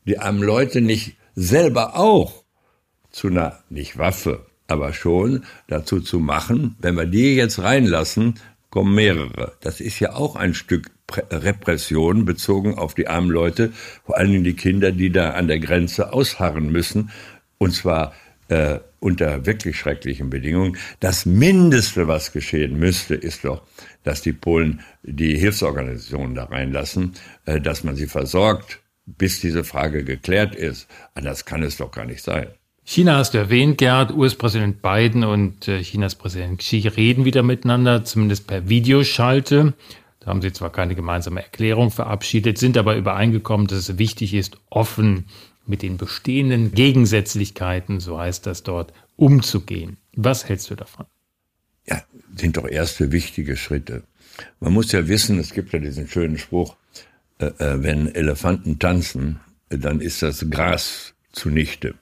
die 0.05 0.19
armen 0.19 0.43
Leute 0.43 0.81
nicht 0.81 1.15
selber 1.37 1.95
auch 1.95 2.43
zu 3.11 3.27
einer, 3.27 3.59
nicht 3.69 3.97
Waffe, 3.97 4.47
aber 4.67 4.91
schon 4.91 5.45
dazu 5.67 6.01
zu 6.01 6.19
machen, 6.19 6.75
wenn 6.79 6.95
wir 6.95 7.05
die 7.05 7.35
jetzt 7.35 7.59
reinlassen, 7.59 8.39
kommen 8.69 8.95
mehrere. 8.95 9.53
Das 9.61 9.79
ist 9.79 9.99
ja 9.99 10.13
auch 10.13 10.35
ein 10.35 10.53
Stück 10.53 10.89
Repression 11.31 12.25
bezogen 12.25 12.75
auf 12.75 12.95
die 12.95 13.07
armen 13.07 13.29
Leute, 13.29 13.71
vor 14.03 14.17
allen 14.17 14.31
Dingen 14.31 14.43
die 14.43 14.55
Kinder, 14.55 14.91
die 14.91 15.11
da 15.11 15.31
an 15.31 15.47
der 15.47 15.59
Grenze 15.59 16.11
ausharren 16.11 16.69
müssen. 16.71 17.11
Und 17.59 17.71
zwar 17.73 18.13
äh, 18.49 18.79
unter 18.99 19.45
wirklich 19.45 19.77
schrecklichen 19.77 20.29
Bedingungen. 20.29 20.77
Das 20.99 21.25
Mindeste, 21.25 22.07
was 22.07 22.33
geschehen 22.33 22.77
müsste, 22.77 23.15
ist 23.15 23.45
doch, 23.45 23.61
dass 24.03 24.21
die 24.21 24.33
Polen 24.33 24.81
die 25.03 25.37
Hilfsorganisationen 25.37 26.35
da 26.35 26.45
reinlassen, 26.45 27.13
äh, 27.45 27.61
dass 27.61 27.83
man 27.83 27.95
sie 27.95 28.07
versorgt, 28.07 28.81
bis 29.07 29.39
diese 29.39 29.63
Frage 29.63 30.03
geklärt 30.03 30.53
ist. 30.53 30.87
Anders 31.15 31.45
kann 31.45 31.63
es 31.63 31.77
doch 31.77 31.91
gar 31.91 32.05
nicht 32.05 32.21
sein. 32.21 32.47
China 32.83 33.17
hast 33.17 33.33
du 33.33 33.37
erwähnt, 33.37 33.77
Gerhard. 33.77 34.13
US-Präsident 34.13 34.81
Biden 34.81 35.23
und 35.23 35.67
äh, 35.67 35.81
Chinas 35.81 36.15
Präsident 36.15 36.59
Xi 36.59 36.87
reden 36.87 37.25
wieder 37.25 37.43
miteinander, 37.43 38.05
zumindest 38.05 38.47
per 38.47 38.69
Videoschalte. 38.69 39.73
Da 40.19 40.27
haben 40.27 40.41
sie 40.41 40.53
zwar 40.53 40.71
keine 40.71 40.95
gemeinsame 40.95 41.41
Erklärung 41.41 41.91
verabschiedet, 41.91 42.57
sind 42.57 42.77
aber 42.77 42.95
übereingekommen, 42.95 43.67
dass 43.67 43.89
es 43.89 43.97
wichtig 43.97 44.33
ist, 44.33 44.57
offen 44.69 45.25
mit 45.65 45.81
den 45.81 45.97
bestehenden 45.97 46.71
Gegensätzlichkeiten, 46.71 47.99
so 47.99 48.19
heißt 48.19 48.45
das 48.45 48.63
dort, 48.63 48.93
umzugehen. 49.17 49.97
Was 50.15 50.47
hältst 50.47 50.69
du 50.69 50.75
davon? 50.75 51.05
Ja, 51.87 52.03
sind 52.35 52.57
doch 52.57 52.67
erste 52.67 53.11
wichtige 53.11 53.57
Schritte. 53.57 54.03
Man 54.59 54.73
muss 54.73 54.91
ja 54.91 55.07
wissen, 55.07 55.39
es 55.39 55.53
gibt 55.53 55.73
ja 55.73 55.79
diesen 55.79 56.07
schönen 56.07 56.37
Spruch, 56.37 56.75
äh, 57.39 57.45
äh 57.45 57.83
wenn 57.83 58.13
Elefanten 58.13 58.79
tanzen, 58.79 59.39
dann 59.69 60.01
ist 60.01 60.21
das 60.21 60.49
Gras 60.49 61.13
zunichte. 61.31 61.95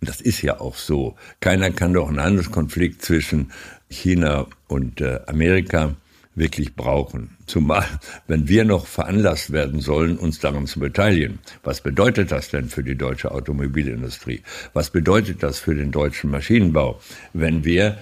Und 0.00 0.08
das 0.08 0.20
ist 0.20 0.42
ja 0.42 0.60
auch 0.60 0.76
so. 0.76 1.16
Keiner 1.40 1.70
kann 1.70 1.92
doch 1.92 2.08
einen 2.08 2.20
Handelskonflikt 2.20 3.02
zwischen 3.02 3.52
China 3.88 4.46
und 4.66 5.00
äh, 5.00 5.20
Amerika 5.26 5.94
wirklich 6.34 6.74
brauchen. 6.74 7.36
Zumal, 7.46 7.84
wenn 8.26 8.48
wir 8.48 8.64
noch 8.64 8.86
veranlasst 8.86 9.52
werden 9.52 9.80
sollen, 9.80 10.16
uns 10.16 10.38
daran 10.38 10.66
zu 10.66 10.80
beteiligen. 10.80 11.40
Was 11.64 11.80
bedeutet 11.80 12.30
das 12.32 12.50
denn 12.50 12.68
für 12.68 12.84
die 12.84 12.94
deutsche 12.94 13.32
Automobilindustrie? 13.32 14.42
Was 14.72 14.90
bedeutet 14.90 15.42
das 15.42 15.58
für 15.58 15.74
den 15.74 15.90
deutschen 15.90 16.30
Maschinenbau, 16.30 17.00
wenn 17.32 17.64
wir 17.64 17.98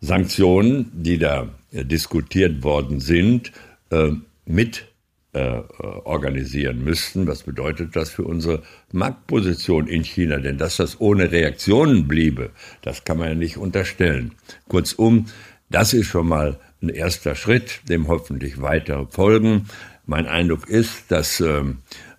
Sanktionen, 0.00 0.90
die 0.94 1.18
da 1.18 1.48
äh, 1.72 1.84
diskutiert 1.84 2.62
worden 2.62 3.00
sind, 3.00 3.52
äh, 3.90 4.12
mit 4.46 4.86
äh, 5.32 5.60
organisieren 6.04 6.82
müssten. 6.82 7.26
Was 7.26 7.44
bedeutet 7.44 7.94
das 7.94 8.10
für 8.10 8.24
unsere 8.24 8.62
Marktposition 8.92 9.86
in 9.86 10.02
China? 10.02 10.38
Denn 10.38 10.58
dass 10.58 10.76
das 10.76 11.00
ohne 11.00 11.30
Reaktionen 11.30 12.08
bliebe, 12.08 12.50
das 12.82 13.04
kann 13.04 13.18
man 13.18 13.28
ja 13.28 13.34
nicht 13.34 13.56
unterstellen. 13.56 14.32
Kurzum, 14.68 15.26
das 15.68 15.92
ist 15.92 16.06
schon 16.06 16.26
mal 16.26 16.58
ein 16.82 16.88
erster 16.88 17.34
Schritt, 17.34 17.82
dem 17.88 18.08
hoffentlich 18.08 18.60
weitere 18.60 19.06
folgen. 19.06 19.66
Mein 20.06 20.26
Eindruck 20.26 20.68
ist, 20.68 21.10
dass 21.12 21.40
äh, 21.40 21.62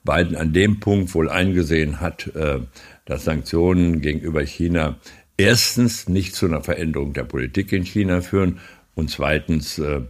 Biden 0.03 0.35
an 0.35 0.53
dem 0.53 0.79
Punkt 0.79 1.13
wohl 1.13 1.29
eingesehen 1.29 1.99
hat, 1.99 2.27
äh, 2.35 2.59
dass 3.05 3.25
Sanktionen 3.25 4.01
gegenüber 4.01 4.41
China 4.41 4.97
erstens 5.37 6.07
nicht 6.07 6.35
zu 6.35 6.45
einer 6.45 6.61
Veränderung 6.61 7.13
der 7.13 7.23
Politik 7.23 7.73
in 7.73 7.83
China 7.83 8.21
führen 8.21 8.59
und 8.95 9.09
zweitens 9.09 9.79
äh, 9.79 10.01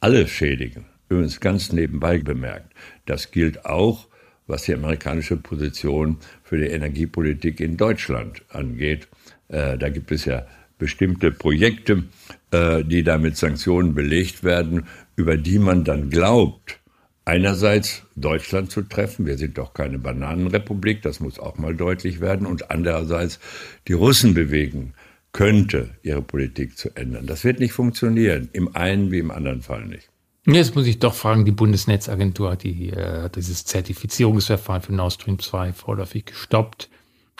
alle 0.00 0.26
schädigen. 0.26 0.89
Übrigens 1.10 1.40
ganz 1.40 1.72
nebenbei 1.72 2.18
bemerkt, 2.18 2.72
das 3.04 3.32
gilt 3.32 3.66
auch, 3.66 4.06
was 4.46 4.62
die 4.62 4.74
amerikanische 4.74 5.36
Position 5.36 6.18
für 6.44 6.56
die 6.56 6.68
Energiepolitik 6.68 7.60
in 7.60 7.76
Deutschland 7.76 8.42
angeht. 8.48 9.08
Äh, 9.48 9.76
da 9.76 9.88
gibt 9.88 10.12
es 10.12 10.24
ja 10.24 10.46
bestimmte 10.78 11.32
Projekte, 11.32 12.04
äh, 12.52 12.84
die 12.84 13.02
da 13.02 13.18
mit 13.18 13.36
Sanktionen 13.36 13.94
belegt 13.94 14.44
werden, 14.44 14.86
über 15.16 15.36
die 15.36 15.58
man 15.58 15.82
dann 15.82 16.10
glaubt, 16.10 16.78
einerseits 17.24 18.04
Deutschland 18.14 18.70
zu 18.70 18.82
treffen, 18.82 19.26
wir 19.26 19.36
sind 19.36 19.58
doch 19.58 19.74
keine 19.74 19.98
Bananenrepublik, 19.98 21.02
das 21.02 21.18
muss 21.18 21.40
auch 21.40 21.58
mal 21.58 21.74
deutlich 21.74 22.20
werden, 22.20 22.46
und 22.46 22.70
andererseits 22.70 23.40
die 23.88 23.94
Russen 23.94 24.34
bewegen 24.34 24.94
könnte, 25.32 25.90
ihre 26.02 26.22
Politik 26.22 26.78
zu 26.78 26.96
ändern. 26.96 27.26
Das 27.26 27.44
wird 27.44 27.58
nicht 27.58 27.72
funktionieren, 27.72 28.48
im 28.52 28.74
einen 28.76 29.10
wie 29.10 29.18
im 29.18 29.32
anderen 29.32 29.62
Fall 29.62 29.86
nicht. 29.86 30.09
Jetzt 30.54 30.74
muss 30.74 30.86
ich 30.86 30.98
doch 30.98 31.14
fragen, 31.14 31.44
die 31.44 31.52
Bundesnetzagentur 31.52 32.52
hat 32.52 32.64
die, 32.64 32.90
äh, 32.90 33.30
dieses 33.30 33.64
Zertifizierungsverfahren 33.66 34.82
für 34.82 34.92
Nord 34.92 35.12
Stream 35.12 35.38
2 35.38 35.72
vorläufig 35.72 36.26
gestoppt. 36.26 36.88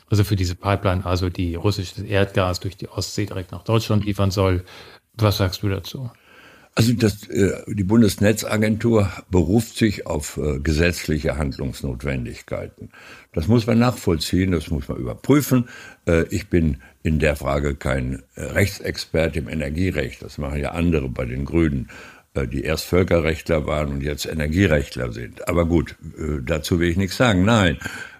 Also 0.08 0.24
für 0.24 0.36
diese 0.36 0.54
Pipeline, 0.54 1.04
also 1.06 1.28
die 1.28 1.54
russisches 1.54 2.02
Erdgas 2.02 2.60
durch 2.60 2.76
die 2.76 2.88
Ostsee 2.88 3.26
direkt 3.26 3.52
nach 3.52 3.64
Deutschland 3.64 4.04
liefern 4.04 4.30
soll. 4.30 4.64
Was 5.14 5.38
sagst 5.38 5.62
du 5.62 5.68
dazu? 5.68 6.10
Also 6.76 6.92
das, 6.92 7.28
äh, 7.28 7.52
die 7.66 7.84
Bundesnetzagentur 7.84 9.10
beruft 9.28 9.76
sich 9.76 10.06
auf 10.06 10.36
äh, 10.36 10.60
gesetzliche 10.60 11.36
Handlungsnotwendigkeiten. 11.36 12.90
Das 13.32 13.48
muss 13.48 13.66
man 13.66 13.78
nachvollziehen, 13.80 14.52
das 14.52 14.70
muss 14.70 14.88
man 14.88 14.98
überprüfen. 14.98 15.68
Äh, 16.06 16.24
ich 16.30 16.48
bin 16.48 16.78
in 17.02 17.18
der 17.18 17.34
Frage 17.34 17.74
kein 17.74 18.22
äh, 18.36 18.42
Rechtsexperte 18.42 19.40
im 19.40 19.48
Energierecht. 19.48 20.22
Das 20.22 20.38
machen 20.38 20.60
ja 20.60 20.70
andere 20.70 21.08
bei 21.08 21.24
den 21.24 21.44
Grünen. 21.44 21.88
Äh, 22.34 22.46
die 22.46 22.62
erst 22.62 22.84
Völkerrechtler 22.84 23.66
waren 23.66 23.88
und 23.88 24.02
jetzt 24.02 24.24
Energierechtler 24.24 25.12
sind. 25.12 25.48
Aber 25.48 25.66
gut, 25.66 25.96
äh, 26.16 26.40
dazu 26.44 26.78
will 26.78 26.88
ich 26.88 26.96
nichts 26.96 27.16
sagen. 27.16 27.44
Nein, 27.44 27.78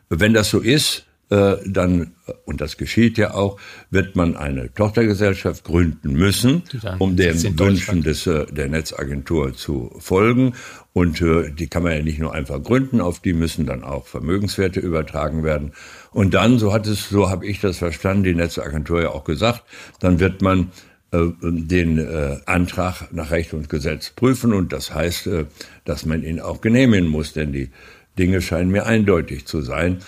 wenn 0.09 0.35
das 0.35 0.51
so 0.51 0.59
ist, 0.59 1.07
äh, 1.31 1.55
dann, 1.65 2.15
und 2.45 2.61
das 2.61 2.77
geschieht 2.77 3.19
ja 3.19 3.35
auch, 3.35 3.61
wird 3.91 4.17
man 4.17 4.37
eine 4.37 4.75
Tochtergesellschaft 4.75 5.63
gründen 5.63 6.15
müssen, 6.15 6.65
um 6.99 7.15
den 7.15 7.57
Wünschen 7.57 8.03
des, 8.03 8.25
der 8.25 8.69
Netzagentur 8.69 9.55
zu 9.55 9.95
folgen. 10.01 10.55
Und 10.93 11.21
die 11.21 11.69
kann 11.69 11.85
man 11.85 11.93
ja 11.93 12.03
nicht 12.03 12.19
nur 12.19 12.35
einfach 12.35 12.61
gründen, 12.61 13.01
auf 13.01 13.21
die 13.21 13.33
müssen 13.33 13.65
dann 13.65 13.85
auch 13.85 14.09
Vermögenswerte 14.09 14.81
übertragen 14.81 15.45
werden. 15.45 15.71
Und 16.11 16.35
dann, 16.35 16.59
so 16.59 16.73
hat 16.73 16.89
es, 16.89 17.09
so 17.09 17.31
habe 17.31 17.47
ich 17.47 17.61
das 17.61 17.79
verstanden, 17.79 18.25
die 18.25 18.35
Netzagentur 18.35 19.03
ja 19.03 19.11
auch 19.11 19.23
gesagt, 19.23 19.63
dann 20.01 20.19
wird 20.19 20.43
man 20.43 20.73
den 21.13 21.99
äh, 21.99 22.37
Antrag 22.47 23.13
nach 23.13 23.31
Recht 23.31 23.53
und 23.53 23.69
Gesetz 23.69 24.11
prüfen 24.11 24.53
und 24.53 24.73
das 24.73 24.95
heißt, 24.95 25.27
äh, 25.27 25.45
dass 25.85 26.07
man 26.07 26.23
ihn 26.23 26.41
auch 26.41 26.61
genehmigen 26.61 27.09
muss, 27.09 27.33
denn 27.33 27.53
die 27.53 27.71
Dinge 28.19 28.41
scheinen 28.41 28.71
mir 28.71 28.87
eindeutig 28.87 29.47
zu 29.47 29.61
sein. 29.61 29.99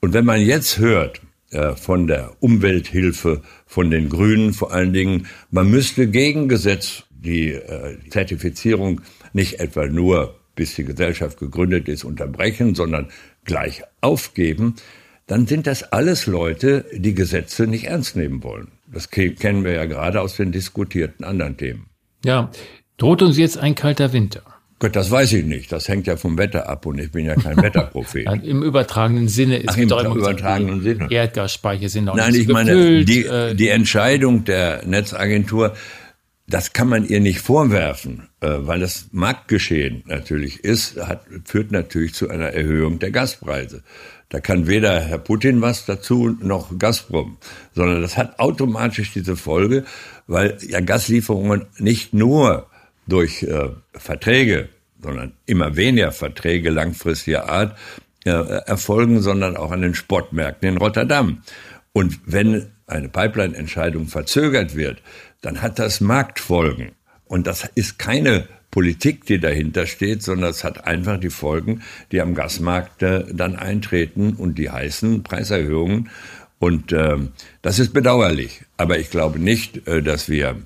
Und 0.00 0.12
wenn 0.12 0.24
man 0.24 0.40
jetzt 0.40 0.78
hört 0.78 1.20
von 1.76 2.06
der 2.06 2.32
Umwelthilfe, 2.40 3.42
von 3.66 3.90
den 3.90 4.08
Grünen 4.08 4.54
vor 4.54 4.72
allen 4.72 4.94
Dingen, 4.94 5.26
man 5.50 5.70
müsste 5.70 6.08
gegen 6.08 6.48
Gesetz 6.48 7.04
die 7.10 7.58
Zertifizierung 8.08 9.02
nicht 9.34 9.60
etwa 9.60 9.86
nur 9.86 10.34
bis 10.54 10.74
die 10.74 10.84
Gesellschaft 10.84 11.38
gegründet 11.38 11.88
ist, 11.88 12.04
unterbrechen, 12.04 12.74
sondern 12.74 13.08
gleich 13.44 13.82
aufgeben, 14.00 14.76
dann 15.26 15.46
sind 15.46 15.66
das 15.66 15.92
alles 15.92 16.26
Leute, 16.26 16.84
die 16.92 17.14
Gesetze 17.14 17.66
nicht 17.66 17.84
ernst 17.84 18.16
nehmen 18.16 18.42
wollen. 18.42 18.68
Das 18.92 19.10
kennen 19.10 19.64
wir 19.64 19.72
ja 19.72 19.84
gerade 19.86 20.20
aus 20.20 20.36
den 20.36 20.52
diskutierten 20.52 21.24
anderen 21.24 21.56
Themen. 21.56 21.86
Ja, 22.24 22.50
droht 22.98 23.22
uns 23.22 23.38
jetzt 23.38 23.58
ein 23.58 23.74
kalter 23.74 24.12
Winter? 24.12 24.42
Gott, 24.82 24.96
das 24.96 25.12
weiß 25.12 25.34
ich 25.34 25.44
nicht. 25.44 25.70
Das 25.70 25.86
hängt 25.86 26.08
ja 26.08 26.16
vom 26.16 26.36
Wetter 26.36 26.68
ab 26.68 26.86
und 26.86 26.98
ich 26.98 27.12
bin 27.12 27.24
ja 27.24 27.36
kein 27.36 27.56
Wetterprophet. 27.62 28.26
Im 28.42 28.64
übertragenen 28.64 29.28
Sinne 29.28 29.58
ist 29.58 29.70
Ach, 29.70 29.76
im 29.76 29.88
übertragenen 29.88 30.82
Sinne. 30.82 31.06
Erdgasspeicher 31.08 31.88
sind 31.88 32.06
noch 32.06 32.16
Nein, 32.16 32.34
ich 32.34 32.48
meine, 32.48 33.04
die, 33.04 33.24
äh, 33.24 33.54
die 33.54 33.68
Entscheidung 33.68 34.44
der 34.44 34.84
Netzagentur, 34.84 35.74
das 36.48 36.72
kann 36.72 36.88
man 36.88 37.06
ihr 37.06 37.20
nicht 37.20 37.38
vorwerfen, 37.38 38.28
äh, 38.40 38.48
weil 38.58 38.80
das 38.80 39.06
Marktgeschehen 39.12 40.02
natürlich 40.06 40.64
ist, 40.64 40.96
hat, 40.96 41.26
führt 41.44 41.70
natürlich 41.70 42.14
zu 42.14 42.28
einer 42.28 42.48
Erhöhung 42.48 42.98
der 42.98 43.12
Gaspreise. 43.12 43.84
Da 44.32 44.40
kann 44.40 44.66
weder 44.66 44.98
Herr 44.98 45.18
Putin 45.18 45.60
was 45.60 45.84
dazu 45.84 46.34
noch 46.40 46.78
Gazprom, 46.78 47.36
sondern 47.74 48.00
das 48.00 48.16
hat 48.16 48.38
automatisch 48.38 49.12
diese 49.12 49.36
Folge, 49.36 49.84
weil 50.26 50.56
ja 50.66 50.80
Gaslieferungen 50.80 51.66
nicht 51.76 52.14
nur 52.14 52.70
durch 53.06 53.42
äh, 53.42 53.68
Verträge, 53.92 54.70
sondern 55.02 55.34
immer 55.44 55.76
weniger 55.76 56.12
Verträge 56.12 56.70
langfristiger 56.70 57.46
Art 57.50 57.76
äh, 58.24 58.30
erfolgen, 58.30 59.20
sondern 59.20 59.54
auch 59.54 59.70
an 59.70 59.82
den 59.82 59.94
Sportmärkten 59.94 60.66
in 60.66 60.76
Rotterdam. 60.78 61.42
Und 61.92 62.18
wenn 62.24 62.68
eine 62.86 63.10
Pipeline-Entscheidung 63.10 64.06
verzögert 64.06 64.74
wird, 64.74 65.02
dann 65.42 65.60
hat 65.60 65.78
das 65.78 66.00
Marktfolgen. 66.00 66.92
Und 67.26 67.46
das 67.46 67.68
ist 67.74 67.98
keine 67.98 68.48
Politik, 68.72 69.26
die 69.26 69.38
dahinter 69.38 69.86
steht, 69.86 70.22
sondern 70.22 70.50
es 70.50 70.64
hat 70.64 70.86
einfach 70.86 71.20
die 71.20 71.30
Folgen, 71.30 71.82
die 72.10 72.20
am 72.20 72.34
Gasmarkt 72.34 73.02
äh, 73.02 73.24
dann 73.30 73.54
eintreten 73.54 74.32
und 74.32 74.58
die 74.58 74.70
heißen 74.70 75.22
Preiserhöhungen. 75.22 76.08
Und 76.58 76.90
äh, 76.90 77.18
das 77.60 77.78
ist 77.78 77.92
bedauerlich. 77.92 78.62
Aber 78.78 78.98
ich 78.98 79.10
glaube 79.10 79.38
nicht, 79.38 79.86
äh, 79.86 80.02
dass 80.02 80.28
wir 80.28 80.56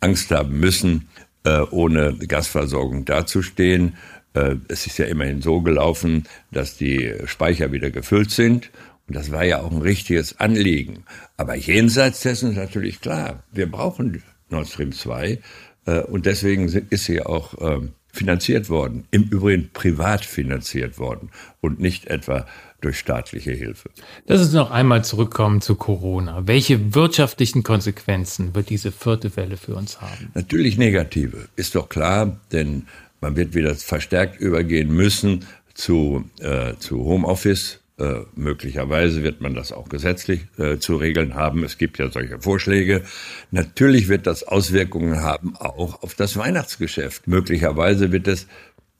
Angst 0.00 0.32
haben 0.32 0.58
müssen, 0.58 1.08
äh, 1.44 1.60
ohne 1.70 2.16
Gasversorgung 2.16 3.04
dazustehen. 3.04 3.94
Äh, 4.34 4.56
es 4.66 4.88
ist 4.88 4.98
ja 4.98 5.06
immerhin 5.06 5.40
so 5.40 5.60
gelaufen, 5.60 6.24
dass 6.50 6.76
die 6.76 7.14
Speicher 7.26 7.70
wieder 7.70 7.90
gefüllt 7.90 8.32
sind. 8.32 8.70
Und 9.06 9.14
das 9.14 9.30
war 9.30 9.44
ja 9.44 9.60
auch 9.60 9.70
ein 9.70 9.82
richtiges 9.82 10.40
Anliegen. 10.40 11.04
Aber 11.36 11.54
jenseits 11.54 12.22
dessen 12.22 12.50
ist 12.50 12.56
natürlich 12.56 13.00
klar, 13.00 13.44
wir 13.52 13.70
brauchen 13.70 14.20
Nord 14.48 14.68
Stream 14.68 14.92
2. 14.92 15.38
Äh, 15.86 16.00
und 16.00 16.26
deswegen 16.26 16.68
ist 16.68 17.04
sie 17.04 17.22
auch 17.22 17.54
ähm, 17.60 17.92
finanziert 18.12 18.68
worden. 18.68 19.04
Im 19.10 19.24
Übrigen 19.24 19.70
privat 19.72 20.24
finanziert 20.24 20.98
worden 20.98 21.30
und 21.60 21.80
nicht 21.80 22.06
etwa 22.06 22.46
durch 22.80 22.98
staatliche 22.98 23.52
Hilfe. 23.52 23.90
Lass 24.26 24.40
uns 24.40 24.52
noch 24.52 24.70
einmal 24.70 25.04
zurückkommen 25.04 25.60
zu 25.60 25.76
Corona. 25.76 26.46
Welche 26.46 26.94
wirtschaftlichen 26.94 27.62
Konsequenzen 27.62 28.54
wird 28.54 28.70
diese 28.70 28.92
vierte 28.92 29.34
Welle 29.36 29.56
für 29.56 29.74
uns 29.74 30.00
haben? 30.00 30.30
Natürlich 30.34 30.76
negative, 30.76 31.48
ist 31.56 31.74
doch 31.74 31.88
klar, 31.88 32.38
denn 32.52 32.86
man 33.20 33.36
wird 33.36 33.54
wieder 33.54 33.74
verstärkt 33.74 34.40
übergehen 34.40 34.90
müssen 34.90 35.46
zu, 35.74 36.24
äh, 36.40 36.74
zu 36.78 37.04
Homeoffice. 37.04 37.80
Äh, 37.98 38.26
möglicherweise 38.34 39.22
wird 39.22 39.40
man 39.40 39.54
das 39.54 39.72
auch 39.72 39.88
gesetzlich 39.88 40.42
äh, 40.58 40.76
zu 40.76 40.96
regeln 40.96 41.34
haben. 41.34 41.64
Es 41.64 41.78
gibt 41.78 41.98
ja 41.98 42.10
solche 42.10 42.38
Vorschläge. 42.38 43.02
Natürlich 43.50 44.08
wird 44.08 44.26
das 44.26 44.42
Auswirkungen 44.42 45.22
haben 45.22 45.56
auch 45.56 46.02
auf 46.02 46.14
das 46.14 46.36
Weihnachtsgeschäft. 46.36 47.26
Möglicherweise 47.26 48.12
wird 48.12 48.28
es 48.28 48.48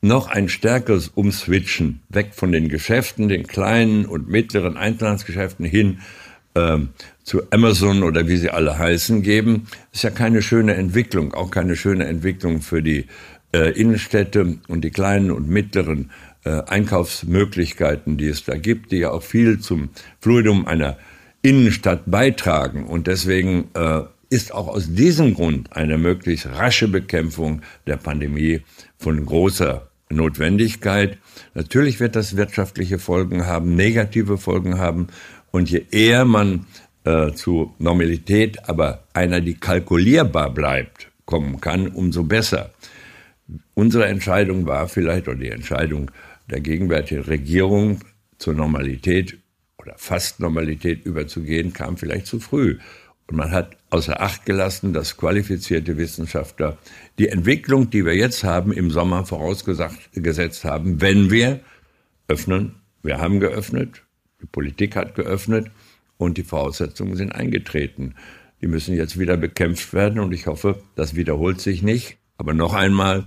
noch 0.01 0.29
ein 0.29 0.49
stärkeres 0.49 1.09
Umswitchen 1.09 2.01
weg 2.09 2.31
von 2.33 2.53
den 2.53 2.71
Geschäften, 2.71 3.29
den 3.29 3.47
kleinen 3.47 4.07
und 4.07 4.29
mittleren 4.29 4.79
Einzelhandelsgeschäften 4.79 5.67
hin 5.67 6.01
äh, 6.55 6.79
zu 7.23 7.43
Amazon 7.51 8.03
oder 8.03 8.29
wie 8.29 8.39
sie 8.39 8.49
alle 8.49 8.79
heißen 8.79 9.21
geben. 9.21 9.67
Ist 9.93 10.05
ja 10.05 10.11
keine 10.11 10.41
schöne 10.41 10.75
Entwicklung, 10.75 11.35
auch 11.35 11.51
keine 11.51 11.77
schöne 11.77 12.07
Entwicklung 12.07 12.63
für 12.63 12.83
die 12.83 13.09
äh, 13.53 13.79
Innenstädte 13.79 14.57
und 14.69 14.81
die 14.83 14.91
kleinen 14.91 15.31
und 15.31 15.51
mittleren 15.51 16.11
Einkaufsmöglichkeiten, 16.51 18.17
die 18.17 18.29
es 18.29 18.45
da 18.45 18.57
gibt, 18.57 18.93
die 18.93 18.99
ja 18.99 19.11
auch 19.11 19.23
viel 19.23 19.61
zum 19.61 19.91
Fluidum 20.21 20.67
einer 20.67 20.97
Innenstadt 21.43 22.03
beitragen. 22.07 22.87
Und 22.87 23.07
deswegen 23.07 23.69
äh, 23.75 24.03
ist 24.31 24.53
auch 24.53 24.69
aus 24.69 24.93
diesem 24.93 25.35
Grund 25.35 25.73
eine 25.73 25.99
möglichst 25.99 26.47
rasche 26.47 26.89
Bekämpfung 26.89 27.63
der 27.87 27.97
Pandemie 27.97 28.63
von 28.99 29.25
großer 29.25 29.89
Notwendigkeit. 30.09 31.19
Natürlich 31.55 32.01
wird 32.01 32.17
das 32.17 32.37
wirtschaftliche 32.37 32.99
Folgen 32.99 33.47
haben, 33.47 33.75
negative 33.75 34.39
Folgen 34.39 34.79
haben. 34.79 35.09
Und 35.51 35.71
je 35.71 35.85
eher 35.91 36.25
man 36.25 36.67
äh, 37.05 37.33
zu 37.33 37.75
Normalität, 37.79 38.69
aber 38.69 39.05
einer, 39.13 39.41
die 39.41 39.55
kalkulierbar 39.55 40.53
bleibt, 40.53 41.09
kommen 41.25 41.61
kann, 41.61 41.89
umso 41.89 42.25
besser. 42.25 42.71
Unsere 43.75 44.07
Entscheidung 44.07 44.67
war 44.67 44.89
vielleicht, 44.89 45.29
oder 45.29 45.39
die 45.39 45.51
Entscheidung 45.51 46.11
der 46.51 46.61
gegenwärtigen 46.61 47.23
Regierung 47.23 48.01
zur 48.39 48.55
Normalität 48.55 49.39
oder 49.79 49.95
fast 49.97 50.41
Normalität 50.41 51.05
überzugehen, 51.05 51.73
kam 51.73 51.97
vielleicht 51.97 52.27
zu 52.27 52.41
früh. 52.41 52.79
Und 53.29 53.37
man 53.37 53.51
hat 53.51 53.77
außer 53.91 54.21
Acht 54.21 54.47
gelassen, 54.47 54.93
dass 54.93 55.17
qualifizierte 55.17 55.97
Wissenschaftler 55.97 56.79
die 57.19 57.29
Entwicklung, 57.29 57.91
die 57.91 58.05
wir 58.05 58.15
jetzt 58.15 58.45
haben, 58.45 58.73
im 58.73 58.91
Sommer 58.91 59.25
vorausgesetzt 59.25 60.65
haben, 60.65 61.01
wenn 61.01 61.31
wir 61.31 61.61
öffnen. 62.29 62.77
Wir 63.03 63.19
haben 63.19 63.41
geöffnet, 63.41 64.03
die 64.41 64.47
Politik 64.47 64.97
hat 64.97 65.15
geöffnet 65.15 65.71
und 66.19 66.39
die 66.39 66.43
Voraussetzungen 66.43 67.17
sind 67.17 67.33
eingetreten. 67.33 68.15
Die 68.61 68.69
müssen 68.69 68.97
jetzt 68.97 69.19
wieder 69.19 69.37
bekämpft 69.37 69.93
werden 69.93 70.21
und 70.21 70.33
ich 70.33 70.47
hoffe, 70.47 70.83
das 70.95 71.15
wiederholt 71.15 71.61
sich 71.61 71.83
nicht. 71.83 72.19
Aber 72.37 72.55
noch 72.55 72.75
einmal, 72.75 73.27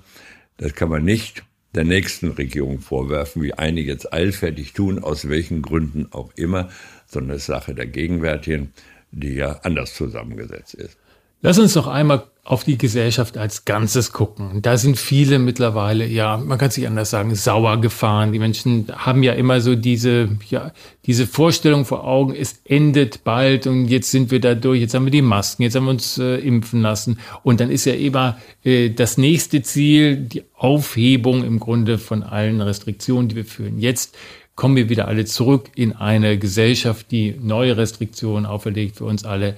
das 0.57 0.73
kann 0.75 0.89
man 0.89 1.03
nicht 1.03 1.43
der 1.75 1.83
nächsten 1.83 2.31
Regierung 2.31 2.79
vorwerfen, 2.79 3.41
wie 3.43 3.53
einige 3.53 3.91
jetzt 3.91 4.11
eilfertig 4.11 4.73
tun, 4.73 4.99
aus 4.99 5.29
welchen 5.29 5.61
Gründen 5.61 6.07
auch 6.11 6.31
immer, 6.35 6.69
sondern 7.05 7.35
es 7.35 7.43
ist 7.43 7.47
Sache 7.47 7.75
der 7.75 7.85
gegenwärtigen, 7.85 8.73
die 9.11 9.35
ja 9.35 9.59
anders 9.63 9.93
zusammengesetzt 9.93 10.73
ist. 10.73 10.97
Lass 11.41 11.57
uns 11.57 11.75
noch 11.75 11.87
einmal 11.87 12.23
auf 12.49 12.63
die 12.63 12.79
Gesellschaft 12.79 13.37
als 13.37 13.63
Ganzes 13.63 14.11
gucken. 14.11 14.63
Da 14.63 14.75
sind 14.75 14.97
viele 14.97 15.37
mittlerweile, 15.37 16.07
ja, 16.07 16.35
man 16.37 16.57
kann 16.57 16.71
sich 16.71 16.87
anders 16.87 17.11
sagen, 17.11 17.35
sauer 17.35 17.79
gefahren. 17.79 18.33
Die 18.33 18.39
Menschen 18.39 18.87
haben 18.91 19.21
ja 19.21 19.33
immer 19.33 19.61
so 19.61 19.75
diese, 19.75 20.29
ja, 20.49 20.71
diese 21.05 21.27
Vorstellung 21.27 21.85
vor 21.85 22.05
Augen, 22.05 22.33
es 22.33 22.59
endet 22.65 23.23
bald 23.23 23.67
und 23.67 23.87
jetzt 23.87 24.09
sind 24.09 24.31
wir 24.31 24.41
da 24.41 24.55
durch, 24.55 24.81
jetzt 24.81 24.95
haben 24.95 25.05
wir 25.05 25.11
die 25.11 25.21
Masken, 25.21 25.61
jetzt 25.61 25.75
haben 25.75 25.85
wir 25.85 25.91
uns 25.91 26.17
äh, 26.17 26.37
impfen 26.37 26.81
lassen. 26.81 27.19
Und 27.43 27.59
dann 27.59 27.69
ist 27.69 27.85
ja 27.85 27.93
immer 27.93 28.39
äh, 28.63 28.89
das 28.89 29.19
nächste 29.19 29.61
Ziel, 29.61 30.17
die 30.17 30.41
Aufhebung 30.55 31.43
im 31.43 31.59
Grunde 31.59 31.99
von 31.99 32.23
allen 32.23 32.61
Restriktionen, 32.61 33.29
die 33.29 33.35
wir 33.35 33.45
führen. 33.45 33.77
Jetzt 33.77 34.17
kommen 34.55 34.75
wir 34.75 34.89
wieder 34.89 35.07
alle 35.07 35.23
zurück 35.23 35.69
in 35.75 35.93
eine 35.93 36.37
Gesellschaft, 36.37 37.11
die 37.11 37.33
neue 37.39 37.77
Restriktionen 37.77 38.45
auferlegt 38.45 38.97
für 38.97 39.05
uns 39.05 39.23
alle 39.23 39.55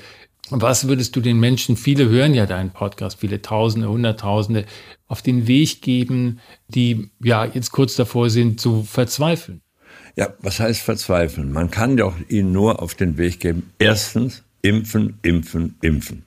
was 0.60 0.88
würdest 0.88 1.16
du 1.16 1.22
den 1.22 1.40
Menschen, 1.40 1.78
viele 1.78 2.10
hören 2.10 2.34
ja 2.34 2.46
deinen 2.46 2.72
Podcast, 2.72 3.20
viele 3.20 3.42
Tausende, 3.42 3.90
Hunderttausende, 3.90 4.66
auf 5.08 5.22
den 5.22 5.48
Weg 5.48 5.82
geben, 5.82 6.40
die 6.68 7.10
ja 7.24 7.46
jetzt 7.46 7.72
kurz 7.72 7.96
davor 7.96 8.30
sind 8.30 8.60
zu 8.60 8.84
verzweifeln? 8.84 9.62
Ja, 10.16 10.34
was 10.40 10.60
heißt 10.60 10.82
verzweifeln? 10.82 11.54
Man 11.54 11.72
kann 11.72 11.96
doch 11.96 12.16
ihnen 12.28 12.52
nur 12.52 12.82
auf 12.82 12.96
den 12.96 13.18
Weg 13.18 13.40
geben, 13.40 13.72
erstens 13.80 14.44
impfen, 14.62 15.20
impfen, 15.22 15.76
impfen. 15.82 16.26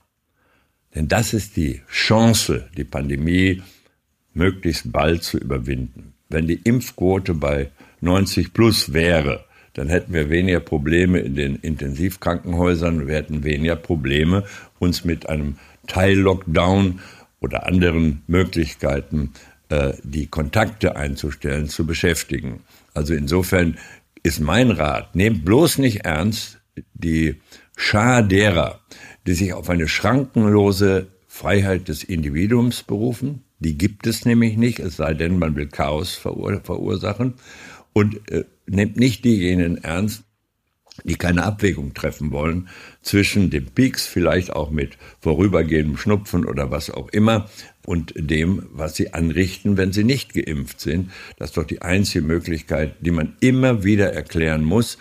Denn 0.95 1.09
das 1.09 1.35
ist 1.35 1.57
die 1.57 1.83
Chance, 1.91 2.69
die 2.77 2.85
Pandemie 2.85 3.63
möglichst 4.33 4.91
bald 4.93 5.23
zu 5.23 5.39
überwinden. 5.39 6.15
Wenn 6.29 6.47
die 6.47 6.61
Impfquote 6.65 7.35
bei 7.35 7.71
90 8.01 8.53
plus 8.53 8.93
wäre, 8.93 9.45
dann 9.75 9.89
hätten 9.89 10.13
wir 10.13 10.31
weniger 10.31 10.61
Probleme 10.61 11.19
in 11.19 11.35
den 11.35 11.57
Intensivkrankenhäusern, 11.57 13.07
wir 13.07 13.17
hätten 13.17 13.45
weniger 13.45 13.77
Probleme, 13.77 14.45
uns 14.79 15.05
mit 15.05 15.29
einem 15.29 15.57
Teil-Lockdown 15.87 17.01
oder 17.41 17.67
anderen 17.67 18.23
Möglichkeiten, 18.27 19.33
äh, 19.69 19.93
die 20.03 20.27
Kontakte 20.27 20.97
einzustellen, 20.97 21.69
zu 21.69 21.87
beschäftigen. 21.87 22.61
Also 22.95 23.15
insofern 23.15 23.77
ist 24.23 24.41
mein 24.41 24.71
Rat, 24.71 25.15
nehmt 25.15 25.45
bloß 25.45 25.79
nicht 25.79 26.05
ernst 26.05 26.61
die 26.95 27.41
Schar 27.77 28.23
derer, 28.23 28.81
die 29.27 29.35
sich 29.35 29.53
auf 29.53 29.69
eine 29.69 29.89
schrankenlose 29.89 31.09
Freiheit 31.27 31.89
des 31.89 32.05
Individuums 32.05 32.83
berufen. 32.83 33.45
Die 33.59 33.77
gibt 33.77 34.07
es 34.07 34.25
nämlich 34.25 34.57
nicht, 34.57 34.79
es 34.79 34.97
sei 34.97 35.15
denn, 35.15 35.39
man 35.39 35.57
will 35.57 35.67
Chaos 35.67 36.15
verursachen. 36.15 37.35
Und 37.95 38.31
äh, 38.31 38.45
nehmt 38.67 38.99
nicht 38.99 39.25
diejenigen 39.25 39.79
ernst, 39.79 40.25
die 41.03 41.17
keine 41.17 41.43
Abwägung 41.43 41.93
treffen 41.93 42.31
wollen 42.31 42.69
zwischen 43.03 43.51
dem 43.51 43.67
Peaks, 43.67 44.07
vielleicht 44.07 44.53
auch 44.53 44.71
mit 44.71 44.97
vorübergehendem 45.21 45.97
Schnupfen 45.97 46.45
oder 46.45 46.71
was 46.71 46.91
auch 46.91 47.09
immer, 47.09 47.51
und 47.85 48.15
dem, 48.17 48.67
was 48.71 48.95
sie 48.95 49.13
anrichten, 49.13 49.77
wenn 49.77 49.93
sie 49.93 50.05
nicht 50.05 50.35
geimpft 50.35 50.81
sind. 50.81 51.11
Das 51.37 51.51
ist 51.51 51.57
doch 51.57 51.65
die 51.65 51.83
einzige 51.83 52.25
Möglichkeit, 52.25 52.97
die 53.01 53.11
man 53.11 53.37
immer 53.41 53.85
wieder 53.85 54.13
erklären 54.13 54.65
muss. 54.65 54.99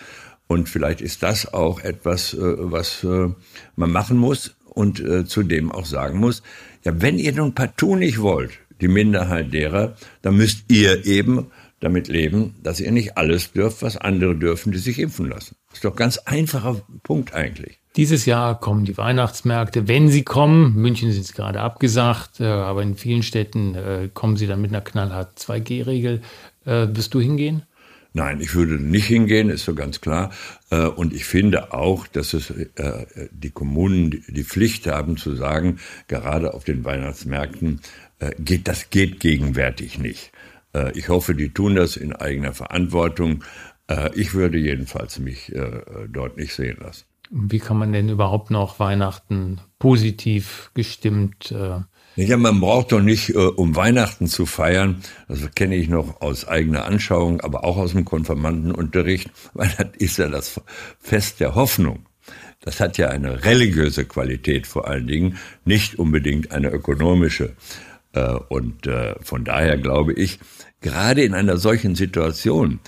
Und 0.48 0.68
vielleicht 0.68 1.02
ist 1.02 1.24
das 1.24 1.54
auch 1.54 1.80
etwas, 1.80 2.34
äh, 2.34 2.40
was 2.40 3.04
äh, 3.04 3.30
man 3.76 3.92
machen 3.92 4.18
muss 4.18 4.56
und 4.66 5.00
äh, 5.00 5.26
zudem 5.26 5.72
auch 5.72 5.86
sagen 5.86 6.20
muss, 6.20 6.44
ja, 6.84 7.02
wenn 7.02 7.20
ihr 7.20 7.32
nun 7.34 7.56
partout 7.56 7.96
nicht 7.96 8.20
wollt, 8.20 8.52
die 8.82 8.88
Minderheit 8.90 9.54
derer, 9.54 9.96
dann 10.22 10.36
müsst 10.36 10.66
ihr 10.70 11.06
eben 11.06 11.48
damit 11.84 12.08
leben, 12.08 12.56
dass 12.64 12.80
ihr 12.80 12.92
nicht 12.92 13.18
alles 13.18 13.52
dürft, 13.52 13.82
was 13.82 13.98
andere 13.98 14.36
dürfen, 14.36 14.72
die 14.72 14.78
sich 14.78 15.00
impfen 15.00 15.30
lassen. 15.30 15.56
Das 15.68 15.78
ist 15.78 15.86
doch 15.86 15.92
ein 15.92 15.98
ganz 15.98 16.18
einfacher 16.20 16.82
Punkt 17.04 17.34
eigentlich. 17.34 17.80
Dieses 17.96 18.26
Jahr 18.26 18.60
kommen 18.60 18.86
die 18.86 18.98
Weihnachtsmärkte, 18.98 19.88
wenn 19.88 20.10
sie 20.10 20.24
kommen. 20.24 20.76
München 20.76 21.12
sind 21.12 21.26
es 21.26 21.34
gerade 21.34 21.60
abgesagt, 21.60 22.40
äh, 22.40 22.46
aber 22.46 22.82
in 22.82 22.96
vielen 22.96 23.22
Städten 23.22 23.76
äh, 23.76 24.10
kommen 24.14 24.36
sie 24.38 24.48
dann 24.48 24.62
mit 24.62 24.72
einer 24.72 24.82
knallharten 24.82 25.36
2G-Regel. 25.38 26.22
Äh, 26.66 26.88
wirst 26.92 27.14
du 27.14 27.20
hingehen? 27.20 27.64
Nein, 28.14 28.40
ich 28.42 28.56
würde 28.56 28.76
nicht 28.76 29.08
hingehen, 29.08 29.50
ist 29.50 29.66
so 29.66 29.74
ganz 29.74 30.00
klar. 30.00 30.30
Und 30.70 31.14
ich 31.14 31.26
finde 31.26 31.74
auch, 31.74 32.06
dass 32.06 32.36
es 32.36 32.54
die 33.32 33.50
Kommunen 33.50 34.24
die 34.28 34.44
Pflicht 34.44 34.86
haben 34.86 35.18
zu 35.18 35.36
sagen, 35.36 35.80
gerade 36.08 36.54
auf 36.54 36.64
den 36.64 36.86
Weihnachtsmärkten 36.86 37.82
geht 38.38 38.68
das 38.68 38.92
geht 38.92 39.20
gegenwärtig 39.20 39.98
nicht. 39.98 40.32
Äh, 40.74 40.98
ich 40.98 41.10
hoffe, 41.10 41.36
die 41.36 41.54
tun 41.54 41.76
das 41.76 41.98
in 41.98 42.14
eigener 42.14 42.54
Verantwortung. 42.54 43.44
Äh, 43.88 44.10
ich 44.16 44.34
würde 44.34 44.58
jedenfalls 44.58 45.20
mich 45.20 45.54
äh, 45.54 45.82
dort 46.10 46.38
nicht 46.38 46.54
sehen 46.54 46.78
lassen. 46.82 47.06
Wie 47.32 47.60
kann 47.60 47.78
man 47.78 47.94
denn 47.94 48.10
überhaupt 48.10 48.52
noch 48.52 48.80
Weihnachten 48.80 49.62
positiv 49.80 50.72
gestimmt 50.74 51.54
ja, 52.16 52.38
man 52.38 52.60
braucht 52.60 52.92
doch 52.92 53.02
nicht, 53.02 53.36
um 53.36 53.76
Weihnachten 53.76 54.28
zu 54.28 54.46
feiern, 54.46 55.02
das 55.28 55.50
kenne 55.56 55.76
ich 55.76 55.90
noch 55.90 56.22
aus 56.22 56.48
eigener 56.48 56.86
Anschauung, 56.86 57.42
aber 57.42 57.64
auch 57.64 57.78
aus 57.78 57.94
dem 57.94 58.06
Konfirmandenunterricht, 58.06 59.32
Weihnachten 59.56 59.98
ist 59.98 60.20
ja 60.20 60.28
das 60.28 60.62
Fest 61.00 61.40
der 61.40 61.56
Hoffnung. 61.56 62.06
Das 62.60 62.80
hat 62.80 63.00
ja 63.00 63.10
eine 63.10 63.44
religiöse 63.46 64.06
Qualität 64.06 64.68
vor 64.68 64.88
allen 64.88 65.08
Dingen, 65.08 65.40
nicht 65.66 65.98
unbedingt 65.98 66.52
eine 66.52 66.70
ökonomische. 66.70 67.56
Äh, 68.14 68.34
und 68.50 68.88
äh, 68.88 69.16
von 69.22 69.44
daher 69.44 69.78
glaube 69.78 70.14
ich, 70.14 70.40
gerade 70.82 71.24
in 71.24 71.34
einer 71.34 71.58
solchen 71.58 71.96
Situation 71.96 72.80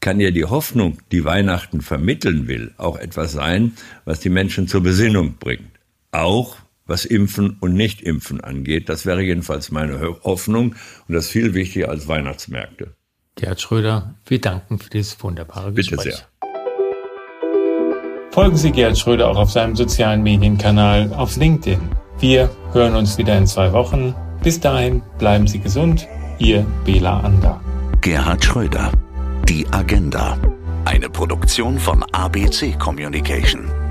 kann 0.00 0.20
ja 0.20 0.30
die 0.30 0.44
Hoffnung, 0.44 0.98
die 1.12 1.24
Weihnachten 1.24 1.80
vermitteln 1.80 2.46
will, 2.46 2.74
auch 2.76 2.98
etwas 2.98 3.32
sein, 3.32 3.72
was 4.04 4.20
die 4.20 4.28
Menschen 4.28 4.68
zur 4.68 4.82
Besinnung 4.82 5.36
bringt. 5.38 5.70
Auch 6.12 6.58
was 6.86 7.06
Impfen 7.06 7.56
und 7.60 7.74
Nicht-Impfen 7.74 8.42
angeht. 8.42 8.88
Das 8.90 9.06
wäre 9.06 9.22
jedenfalls 9.22 9.70
meine 9.70 10.18
Hoffnung 10.22 10.74
und 11.08 11.14
das 11.14 11.28
viel 11.28 11.54
wichtiger 11.54 11.88
als 11.88 12.06
Weihnachtsmärkte. 12.08 12.94
Gerhard 13.36 13.60
Schröder, 13.60 14.14
wir 14.26 14.40
danken 14.40 14.78
für 14.78 14.90
dieses 14.90 15.20
wunderbare 15.22 15.72
Gespräch. 15.72 16.04
Bitte 16.04 16.16
sehr. 16.16 16.28
Folgen 18.30 18.56
Sie 18.56 18.72
Gerhard 18.72 18.98
Schröder 18.98 19.28
auch 19.28 19.36
auf 19.36 19.50
seinem 19.50 19.74
sozialen 19.74 20.22
Medienkanal 20.22 21.12
auf 21.14 21.36
LinkedIn. 21.36 21.80
Wir 22.18 22.50
hören 22.72 22.94
uns 22.94 23.16
wieder 23.16 23.38
in 23.38 23.46
zwei 23.46 23.72
Wochen. 23.72 24.14
Bis 24.44 24.60
dahin 24.60 25.00
bleiben 25.18 25.46
Sie 25.46 25.58
gesund. 25.58 26.06
Ihr 26.38 26.66
Bela 26.84 27.20
Ander. 27.20 27.62
Gerhard 28.02 28.44
Schröder. 28.44 28.92
Die 29.48 29.66
Agenda. 29.72 30.36
Eine 30.84 31.08
Produktion 31.08 31.78
von 31.78 32.04
ABC 32.12 32.72
Communication. 32.78 33.83